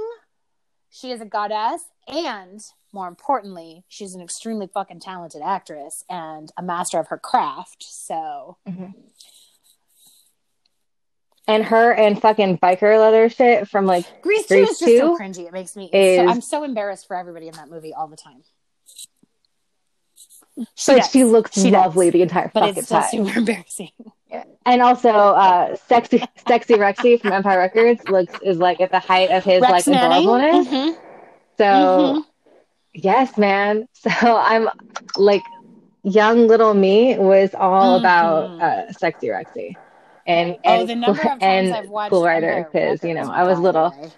[0.90, 2.62] She is a goddess, and
[2.92, 7.82] more importantly, she's an extremely fucking talented actress and a master of her craft.
[7.82, 8.58] So,
[11.48, 15.22] and her and fucking biker leather shit from like Grease 2 is just so 2
[15.22, 15.46] cringy.
[15.46, 15.90] It makes me.
[15.92, 18.42] it's so, I'm so embarrassed for everybody in that movie all the time.
[20.56, 20.66] but
[20.98, 21.10] does.
[21.10, 21.72] she looks She does.
[21.86, 23.10] lovely the entire but fucking it's still time.
[23.26, 23.90] super embarrassing.
[24.64, 29.30] And also uh sexy sexy Rexy from Empire Records looks is like at the height
[29.30, 30.26] of his like Rex Manning.
[30.28, 30.66] adorableness.
[30.68, 30.96] Mhm.
[31.58, 32.24] So Mhm.
[32.94, 33.86] Yes, man.
[33.94, 34.68] So I'm
[35.16, 35.42] like
[36.02, 38.00] young little me was all Mhm.
[38.00, 39.76] about uh sexy Rexy.
[40.26, 43.30] And, and oh, the number of times and I've watched Cool Rider because you know
[43.30, 43.90] I was little.
[43.90, 44.12] way.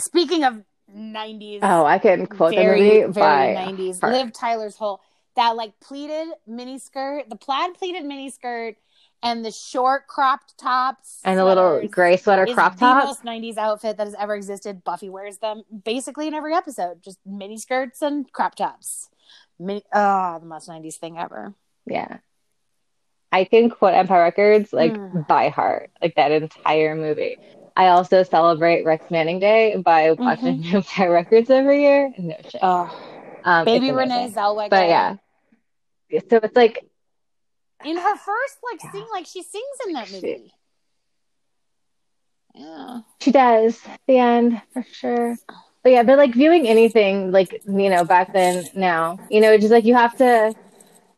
[0.00, 0.62] Speaking of
[0.92, 4.00] '90s, Oh, I can quote very the movie very by '90s.
[4.00, 4.12] heart.
[4.14, 5.00] Liv Tyler's whole
[5.36, 8.76] that like pleated mini skirt, the plaid pleated mini skirt,
[9.24, 13.04] and the short cropped tops and the little gray sweater crop the top.
[13.04, 14.84] most '90s outfit that has ever existed.
[14.84, 19.08] Buffy wears them basically in every episode, just mini skirts and crop tops.
[19.58, 21.54] Mini, oh, the most '90s thing ever.
[21.86, 22.18] Yeah.
[23.32, 25.26] I can quote Empire Records like Mm.
[25.26, 27.36] by heart, like that entire movie.
[27.76, 32.12] I also celebrate Rex Manning Day by watching Empire Records every year.
[32.16, 32.60] No shit.
[32.62, 32.96] Oh,
[33.44, 34.30] Um, baby Renee.
[34.32, 34.70] Zellweger.
[34.70, 35.16] But yeah.
[36.30, 36.86] So it's like
[37.84, 38.92] in her first like Yeah.
[38.92, 40.52] sing, like she sings in that She- movie.
[42.54, 43.00] Yeah.
[43.20, 45.36] she does the end for sure.
[45.82, 49.72] But yeah, but like viewing anything like you know back then now, you know, just
[49.72, 50.54] like you have to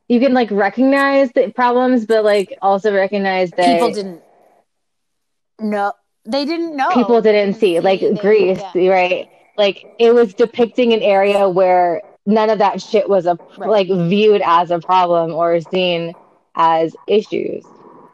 [0.08, 4.22] you can like recognize the problems, but like also recognize that People didn't
[5.60, 5.92] know.
[6.24, 6.90] They didn't know.
[6.94, 8.90] people didn't see like They- Grease, yeah.
[8.90, 9.28] right?
[9.58, 13.68] Like it was depicting an area where none of that shit was a Right.
[13.70, 16.14] like viewed as a problem or seen
[16.56, 17.66] as issues.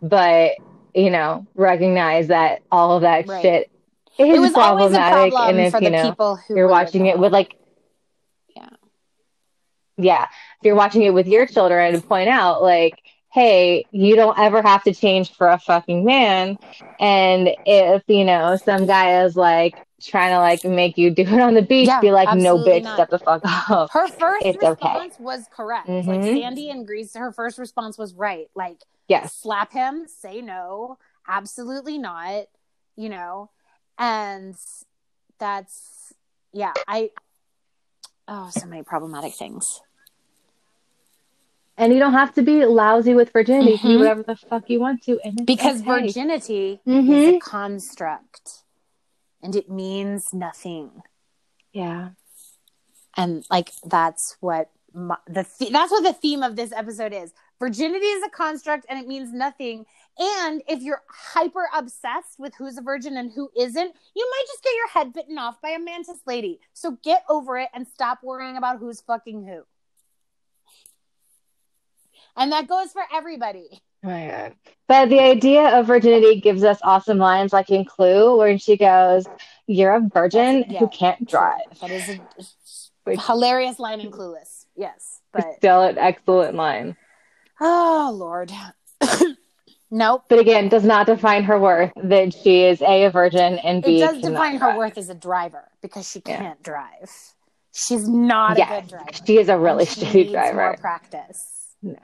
[0.02, 0.52] But
[0.94, 3.42] you know, recognize that all of that Right.
[3.42, 3.70] shit
[4.18, 7.18] is It was problematic, problem and if for you know people who you're watching it
[7.18, 7.56] with like
[8.54, 8.68] Yeah.
[9.96, 12.98] yeah if you're watching it with your children point out like
[13.32, 16.58] hey you don't ever have to change for a fucking man
[16.98, 21.40] and if you know some guy is like trying to like make you do it
[21.40, 22.94] on the beach Yeah, be like no bitch not.
[22.94, 24.70] step the fuck up Her first It's okay.
[24.70, 25.88] response was correct.
[25.88, 26.40] Like Mhm.
[26.40, 28.48] Sandy and Grease, her first response was right.
[28.54, 28.78] Like
[29.08, 30.98] yes slap him, say no,
[31.28, 32.44] absolutely not,
[32.96, 33.50] you know.
[33.98, 34.54] And
[35.38, 36.12] that's
[36.52, 37.10] yeah, I
[38.28, 39.80] oh, so many problematic things.
[41.78, 43.72] And you don't have to be lousy with virginity.
[43.72, 45.18] You can do whatever the fuck you want to.
[45.44, 45.90] Because okay.
[46.02, 47.36] virginity is Mhm.
[47.36, 48.62] a construct
[49.42, 51.02] and it means nothing.
[51.72, 52.10] Yeah.
[53.16, 57.32] and like that's what my, the th- that's what the theme of this episode is.
[57.58, 59.86] Virginity is a construct and it means nothing.
[60.18, 64.62] And if you're hyper obsessed with who's a virgin and who isn't you might just
[64.62, 66.60] get your head bitten off by a mantis lady.
[66.74, 69.62] So get over it and stop worrying about who's fucking who.
[72.36, 74.54] And that goes for everybody Oh my god.
[74.88, 79.26] But the idea of virginity gives us awesome lines like in Clue where she goes,
[79.66, 81.60] You're a virgin That's- who can't drive.
[81.80, 82.20] that is a
[83.04, 86.96] Which- hilarious line in clueless yes but Still an excellent line.
[87.60, 88.52] oh lord
[89.90, 93.82] nope But again, does not define her worth that she is A, a virgin, and
[93.82, 96.38] B, it does define her worth as a driver because she Yeah.
[96.38, 97.10] can't drive.
[97.74, 99.06] She's not a good driver.
[99.26, 100.76] she is a really she shitty driver.
[100.80, 101.74] Practice.
[101.82, 101.96] No.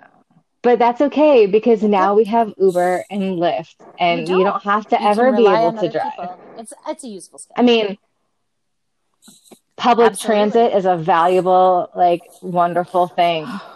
[0.69, 4.53] But that's okay because now we have Uber and Lyft, and You you don't.
[4.53, 6.13] don't have to You ever be able to drive.
[6.13, 6.39] people.
[6.59, 7.55] It's it's a useful skill.
[7.57, 7.97] I mean,
[9.79, 10.51] public Absolutely.
[10.51, 13.49] transit is a valuable, like, wonderful thing.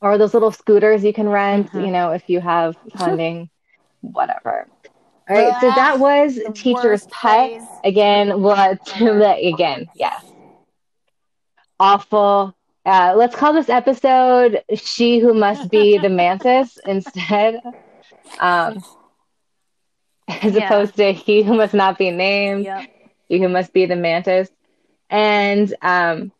[0.00, 1.84] Or those little scooters you can rent, Mhm.
[1.84, 3.50] you know, if you have funding,
[4.02, 4.68] whatever.
[5.28, 7.62] All right, so that was Teacher's Pet.
[7.82, 9.90] Again, what again?
[9.96, 10.22] Yes,
[11.80, 12.54] awful.
[12.86, 17.60] Uh, let's call this episode "She Who Must Be the Mantis" instead,
[18.40, 18.84] um,
[20.28, 20.68] as Yeah.
[20.68, 22.86] opposed to "He Who Must Not Be Named." Yep.
[23.28, 24.50] You who must be the mantis.
[25.10, 26.32] And um,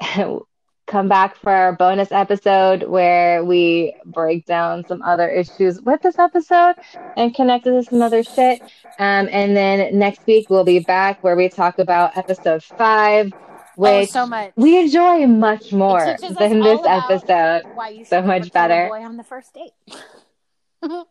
[0.86, 6.18] come back for our bonus episode where we break down some other issues with this
[6.18, 6.74] episode
[7.16, 8.62] and connect it to some other shit.
[8.98, 13.32] Um, and then next week we'll be back where we talk about episode five,
[13.78, 14.52] Oh, so much.
[14.56, 17.62] we enjoy much more It teaches us than this episode.
[17.74, 18.88] Why you so much better.
[18.88, 19.72] boy on the first date.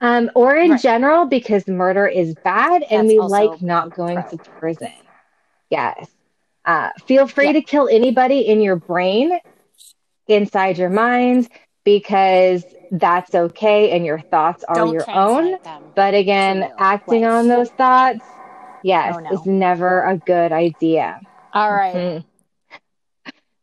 [0.00, 0.80] Um, or in Right.
[0.80, 4.30] general, because murder is bad and That's we like not going pro.
[4.30, 4.92] to prison.
[5.70, 6.08] Yes.
[6.64, 7.52] Uh, feel free Yeah.
[7.54, 9.36] to kill anybody in your brain,
[10.28, 11.48] inside your mind,
[11.84, 15.58] because that's okay and your thoughts are Don't your own.
[15.96, 18.24] But again, acting on those thoughts,
[18.82, 19.30] yes, Oh, no.
[19.30, 21.20] is never a good idea.
[21.52, 21.94] All right.
[21.94, 22.24] Mhm.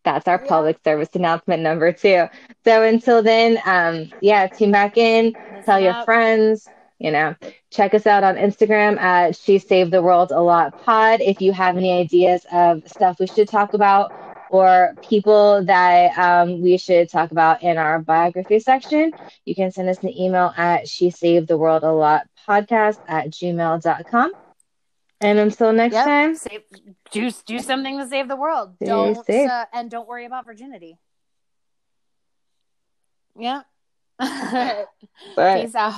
[0.04, 0.48] That's our Yeah.
[0.48, 2.28] public service announcement number two.
[2.64, 5.36] So until then, um, yeah, tune back in,
[5.66, 7.36] tell Listen your friends, you know,
[7.72, 11.22] check us out on Instagram at She Saved the World a Lot Pod.
[11.22, 14.14] If you have any ideas of stuff we should talk about
[14.50, 19.12] or people that um, we should talk about in our biography section,
[19.46, 23.30] you can send us an email at She Saved the World a Lot podcast at
[23.32, 24.32] gmail.com.
[25.26, 26.06] And until next Yep.
[26.06, 26.62] time, Save,
[27.12, 28.76] do do something to save the world.
[28.76, 29.50] Stay Don't safe.
[29.50, 31.00] uh, and don't worry about virginity.
[33.38, 33.64] Yeah.
[35.36, 35.98] Peace out.